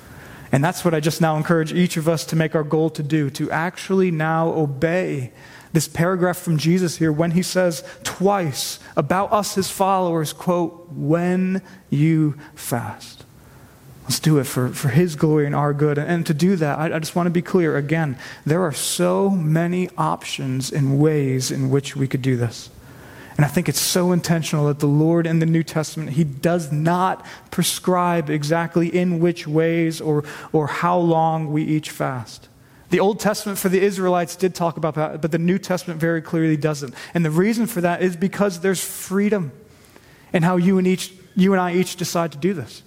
And 0.55 0.63
that's 0.63 0.85
what 0.85 0.93
I 0.93 1.01
just 1.01 1.23
now 1.23 1.39
encourage 1.39 1.73
each 1.73 1.97
of 1.97 2.07
us 2.07 2.27
to 2.27 2.37
make 2.37 2.55
our 2.55 2.63
goal 2.63 2.91
to 2.91 3.03
do, 3.03 3.31
to 3.31 3.51
actually 3.51 4.11
now 4.11 4.49
obey 4.49 5.33
this 5.73 5.89
paragraph 5.89 6.37
from 6.37 6.59
Jesus 6.59 6.99
here 6.99 7.11
when 7.11 7.31
he 7.31 7.43
says 7.43 7.83
twice 8.05 8.79
about 8.95 9.33
us, 9.33 9.55
his 9.55 9.71
followers, 9.71 10.35
quote, 10.35 10.93
when 10.93 11.63
you 11.89 12.35
fast. 12.55 13.25
Let's 14.05 14.19
do 14.19 14.39
it 14.39 14.45
for, 14.45 14.69
for 14.69 14.89
His 14.89 15.15
glory 15.15 15.47
and 15.47 15.55
our 15.55 15.73
good. 15.73 15.97
And 15.99 16.27
to 16.27 16.35
do 16.35 16.57
that, 16.57 16.79
I, 16.79 16.95
I 16.95 16.99
just 16.99 17.15
want 17.15 17.27
to 17.27 17.31
be 17.31 17.43
clear 17.43 17.77
again, 17.77 18.19
there 18.45 18.63
are 18.63 18.73
so 18.73 19.31
many 19.31 19.89
options 19.97 20.73
and 20.73 20.99
ways 20.99 21.51
in 21.51 21.71
which 21.71 21.95
we 21.97 22.09
could 22.09 22.23
do 22.23 22.37
this. 22.37 22.71
And 23.37 23.47
I 23.47 23.49
think 23.49 23.69
it's 23.69 23.81
so 23.81 24.13
intentional 24.13 24.67
that 24.67 24.81
the 24.81 24.87
Lord 24.87 25.27
in 25.27 25.39
the 25.39 25.47
New 25.47 25.63
Testament, 25.63 26.11
He 26.11 26.25
does 26.25 26.71
not 26.71 27.25
prescribe 27.51 28.29
exactly 28.29 28.89
in 28.89 29.21
which 29.21 29.47
ways 29.47 30.01
or, 30.01 30.25
or 30.53 30.67
how 30.67 30.99
long 30.99 31.53
we 31.53 31.63
each 31.63 31.91
fast. 31.91 32.49
The 32.91 33.01
Old 33.01 33.21
Testament 33.21 33.59
for 33.59 33.71
the 33.71 33.81
Israelites 33.81 34.37
did 34.37 34.55
talk 34.55 34.77
about 34.77 34.97
that, 34.97 35.23
but 35.23 35.31
the 35.31 35.39
New 35.39 35.59
Testament 35.59 35.99
very 35.99 36.21
clearly 36.21 36.59
doesn't. 36.59 36.95
And 37.15 37.25
the 37.25 37.31
reason 37.31 37.67
for 37.67 37.81
that 37.81 38.03
is 38.03 38.17
because 38.17 38.61
there's 38.61 38.85
freedom 38.85 39.51
in 40.35 40.43
how 40.43 40.57
you 40.57 40.77
and, 40.77 40.87
each, 40.87 41.15
you 41.35 41.53
and 41.53 41.61
I 41.61 41.75
each 41.75 41.97
decide 41.97 42.33
to 42.33 42.39
do 42.39 42.53
this. 42.53 42.83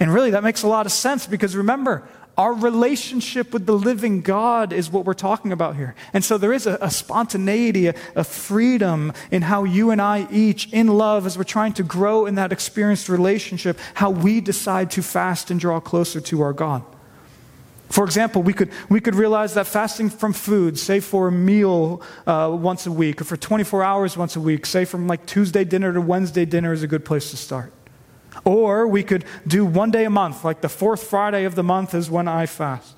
And 0.00 0.12
really, 0.12 0.30
that 0.30 0.42
makes 0.42 0.62
a 0.62 0.68
lot 0.68 0.86
of 0.86 0.92
sense 0.92 1.26
because 1.26 1.54
remember, 1.54 2.08
our 2.38 2.54
relationship 2.54 3.52
with 3.52 3.66
the 3.66 3.74
living 3.74 4.22
God 4.22 4.72
is 4.72 4.90
what 4.90 5.04
we're 5.04 5.12
talking 5.12 5.52
about 5.52 5.76
here. 5.76 5.94
And 6.14 6.24
so 6.24 6.38
there 6.38 6.54
is 6.54 6.66
a, 6.66 6.78
a 6.80 6.90
spontaneity, 6.90 7.88
a, 7.88 7.94
a, 8.16 8.24
freedom 8.24 9.12
in 9.30 9.42
how 9.42 9.64
you 9.64 9.90
and 9.90 10.00
I 10.00 10.26
each, 10.30 10.72
in 10.72 10.88
love, 10.88 11.26
as 11.26 11.36
we're 11.36 11.44
trying 11.44 11.74
to 11.74 11.82
grow 11.82 12.24
in 12.24 12.36
that 12.36 12.50
experienced 12.50 13.10
relationship, 13.10 13.78
how 13.92 14.08
we 14.08 14.40
decide 14.40 14.90
to 14.92 15.02
fast 15.02 15.50
and 15.50 15.60
draw 15.60 15.80
closer 15.80 16.18
to 16.18 16.40
our 16.40 16.54
God. 16.54 16.82
For 17.90 18.04
example, 18.04 18.42
we 18.42 18.54
could, 18.54 18.70
we 18.88 19.00
could 19.00 19.16
realize 19.16 19.52
that 19.54 19.66
fasting 19.66 20.08
from 20.08 20.32
food, 20.32 20.78
say 20.78 21.00
for 21.00 21.28
a 21.28 21.32
meal 21.32 22.00
uh, 22.26 22.56
once 22.58 22.86
a 22.86 22.92
week, 22.92 23.20
or 23.20 23.24
for 23.24 23.36
24 23.36 23.82
hours 23.82 24.16
once 24.16 24.36
a 24.36 24.40
week, 24.40 24.64
say 24.64 24.86
from 24.86 25.08
like 25.08 25.26
Tuesday 25.26 25.64
dinner 25.64 25.92
to 25.92 26.00
Wednesday 26.00 26.46
dinner, 26.46 26.72
is 26.72 26.82
a 26.82 26.86
good 26.86 27.04
place 27.04 27.30
to 27.32 27.36
start. 27.36 27.72
Or 28.44 28.86
we 28.86 29.02
could 29.02 29.24
do 29.46 29.64
one 29.64 29.90
day 29.90 30.04
a 30.04 30.10
month, 30.10 30.44
like 30.44 30.60
the 30.60 30.68
fourth 30.68 31.02
Friday 31.02 31.44
of 31.44 31.54
the 31.54 31.62
month 31.62 31.94
is 31.94 32.10
when 32.10 32.28
I 32.28 32.46
fast. 32.46 32.96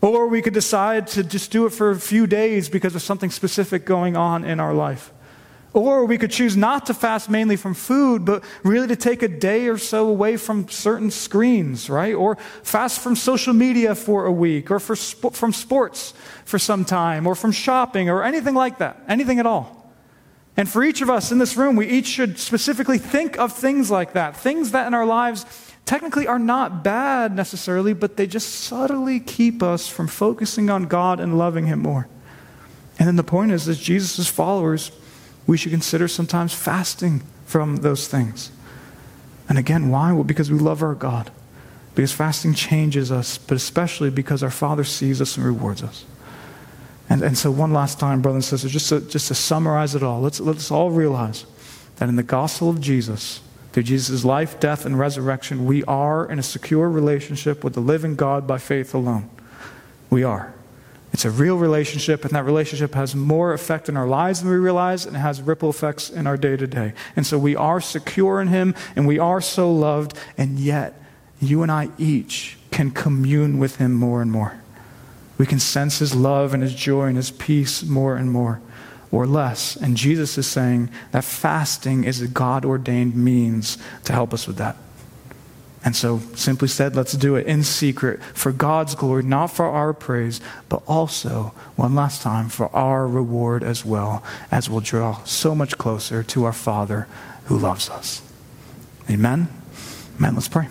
Or 0.00 0.26
we 0.26 0.42
could 0.42 0.54
decide 0.54 1.06
to 1.08 1.24
just 1.24 1.50
do 1.50 1.64
it 1.66 1.70
for 1.70 1.90
a 1.90 1.96
few 1.98 2.26
days 2.26 2.68
because 2.68 2.94
of 2.94 3.02
something 3.02 3.30
specific 3.30 3.86
going 3.86 4.16
on 4.16 4.44
in 4.44 4.60
our 4.60 4.74
life. 4.74 5.12
Or 5.72 6.04
we 6.04 6.18
could 6.18 6.30
choose 6.30 6.56
not 6.56 6.86
to 6.86 6.94
fast 6.94 7.28
mainly 7.28 7.56
from 7.56 7.74
food, 7.74 8.24
but 8.24 8.44
really 8.62 8.86
to 8.86 8.96
take 8.96 9.22
a 9.22 9.28
day 9.28 9.66
or 9.66 9.76
so 9.76 10.08
away 10.08 10.36
from 10.36 10.68
certain 10.68 11.10
screens, 11.10 11.90
right? 11.90 12.14
Or 12.14 12.36
fast 12.62 13.00
from 13.00 13.16
social 13.16 13.52
media 13.52 13.96
for 13.96 14.24
a 14.24 14.30
week, 14.30 14.70
or 14.70 14.78
for 14.78 14.94
from 14.94 15.52
sports 15.52 16.14
for 16.44 16.60
some 16.60 16.84
time, 16.84 17.26
or 17.26 17.34
from 17.34 17.50
shopping, 17.50 18.08
or 18.08 18.22
anything 18.22 18.54
like 18.54 18.78
that, 18.78 19.02
anything 19.08 19.40
at 19.40 19.46
all. 19.46 19.73
And 20.56 20.68
for 20.68 20.84
each 20.84 21.00
of 21.00 21.10
us 21.10 21.32
in 21.32 21.38
this 21.38 21.56
room, 21.56 21.74
we 21.74 21.88
each 21.88 22.06
should 22.06 22.38
specifically 22.38 22.98
think 22.98 23.38
of 23.38 23.52
things 23.52 23.90
like 23.90 24.12
that. 24.12 24.36
Things 24.36 24.70
that 24.70 24.86
in 24.86 24.94
our 24.94 25.06
lives 25.06 25.44
technically 25.84 26.26
are 26.26 26.38
not 26.38 26.84
bad 26.84 27.34
necessarily, 27.34 27.92
but 27.92 28.16
they 28.16 28.26
just 28.26 28.48
subtly 28.50 29.18
keep 29.20 29.62
us 29.62 29.88
from 29.88 30.06
focusing 30.06 30.70
on 30.70 30.84
God 30.84 31.18
and 31.18 31.36
loving 31.36 31.66
Him 31.66 31.80
more. 31.80 32.08
And 32.98 33.08
then 33.08 33.16
the 33.16 33.24
point 33.24 33.50
is, 33.50 33.68
as 33.68 33.80
Jesus' 33.80 34.28
followers, 34.28 34.92
we 35.46 35.56
should 35.56 35.72
consider 35.72 36.06
sometimes 36.06 36.54
fasting 36.54 37.22
from 37.44 37.76
those 37.76 38.06
things. 38.06 38.52
And 39.48 39.58
again, 39.58 39.90
why? 39.90 40.12
Well, 40.12 40.24
because 40.24 40.50
we 40.50 40.58
love 40.58 40.82
our 40.82 40.94
God. 40.94 41.30
Because 41.94 42.12
fasting 42.12 42.54
changes 42.54 43.12
us, 43.12 43.38
but 43.38 43.56
especially 43.56 44.10
because 44.10 44.42
our 44.42 44.50
Father 44.50 44.84
sees 44.84 45.20
us 45.20 45.36
and 45.36 45.44
rewards 45.44 45.82
us. 45.82 46.04
And, 47.08 47.22
and 47.22 47.36
so, 47.36 47.50
one 47.50 47.72
last 47.72 48.00
time, 48.00 48.22
brothers 48.22 48.50
and 48.50 48.60
sisters, 48.60 48.72
just 48.72 48.88
to, 48.88 49.00
just 49.00 49.28
to 49.28 49.34
summarize 49.34 49.94
it 49.94 50.02
all, 50.02 50.20
let's, 50.20 50.40
let's 50.40 50.70
all 50.70 50.90
realize 50.90 51.44
that 51.96 52.08
in 52.08 52.16
the 52.16 52.22
gospel 52.22 52.70
of 52.70 52.80
Jesus, 52.80 53.40
through 53.72 53.82
Jesus' 53.82 54.24
life, 54.24 54.58
death, 54.60 54.86
and 54.86 54.98
resurrection, 54.98 55.66
we 55.66 55.84
are 55.84 56.30
in 56.30 56.38
a 56.38 56.42
secure 56.42 56.88
relationship 56.88 57.62
with 57.62 57.74
the 57.74 57.80
living 57.80 58.14
God 58.14 58.46
by 58.46 58.58
faith 58.58 58.94
alone. 58.94 59.28
We 60.10 60.22
are. 60.22 60.54
It's 61.12 61.24
a 61.24 61.30
real 61.30 61.58
relationship, 61.58 62.24
and 62.24 62.32
that 62.32 62.44
relationship 62.44 62.94
has 62.94 63.14
more 63.14 63.52
effect 63.52 63.88
in 63.88 63.96
our 63.96 64.06
lives 64.06 64.40
than 64.40 64.50
we 64.50 64.56
realize, 64.56 65.06
and 65.06 65.14
it 65.14 65.20
has 65.20 65.42
ripple 65.42 65.70
effects 65.70 66.10
in 66.10 66.26
our 66.26 66.36
day 66.36 66.56
to 66.56 66.66
day. 66.66 66.92
And 67.14 67.26
so 67.26 67.38
we 67.38 67.54
are 67.54 67.80
secure 67.80 68.40
in 68.40 68.48
Him, 68.48 68.74
and 68.96 69.06
we 69.06 69.18
are 69.18 69.40
so 69.40 69.72
loved, 69.72 70.18
and 70.36 70.58
yet 70.58 71.00
you 71.40 71.62
and 71.62 71.70
I 71.70 71.90
each 71.98 72.58
can 72.70 72.90
commune 72.90 73.58
with 73.58 73.76
Him 73.76 73.92
more 73.92 74.22
and 74.22 74.32
more. 74.32 74.58
We 75.38 75.46
can 75.46 75.58
sense 75.58 75.98
His 75.98 76.14
love 76.14 76.54
and 76.54 76.62
His 76.62 76.74
joy 76.74 77.06
and 77.06 77.16
His 77.16 77.30
peace 77.30 77.82
more 77.82 78.16
and 78.16 78.30
more, 78.30 78.60
or 79.10 79.26
less. 79.26 79.76
And 79.76 79.96
Jesus 79.96 80.38
is 80.38 80.46
saying 80.46 80.90
that 81.12 81.24
fasting 81.24 82.04
is 82.04 82.20
a 82.20 82.28
God 82.28 82.64
ordained 82.64 83.16
means 83.16 83.78
to 84.04 84.12
help 84.12 84.32
us 84.32 84.46
with 84.46 84.56
that. 84.56 84.76
And 85.84 85.94
so, 85.94 86.20
simply 86.34 86.68
said, 86.68 86.96
let's 86.96 87.12
do 87.12 87.36
it 87.36 87.46
in 87.46 87.62
secret 87.62 88.22
for 88.32 88.52
God's 88.52 88.94
glory, 88.94 89.22
not 89.22 89.48
for 89.48 89.66
our 89.66 89.92
praise, 89.92 90.40
but 90.70 90.82
also, 90.86 91.52
one 91.76 91.94
last 91.94 92.22
time, 92.22 92.48
for 92.48 92.74
our 92.74 93.06
reward 93.06 93.62
as 93.62 93.84
well, 93.84 94.24
as 94.50 94.70
we'll 94.70 94.80
draw 94.80 95.22
so 95.24 95.54
much 95.54 95.76
closer 95.76 96.22
to 96.22 96.44
our 96.44 96.54
Father 96.54 97.06
who 97.46 97.58
loves 97.58 97.90
us. 97.90 98.22
Amen. 99.10 99.48
Amen. 100.16 100.34
Let's 100.34 100.48
pray. 100.48 100.68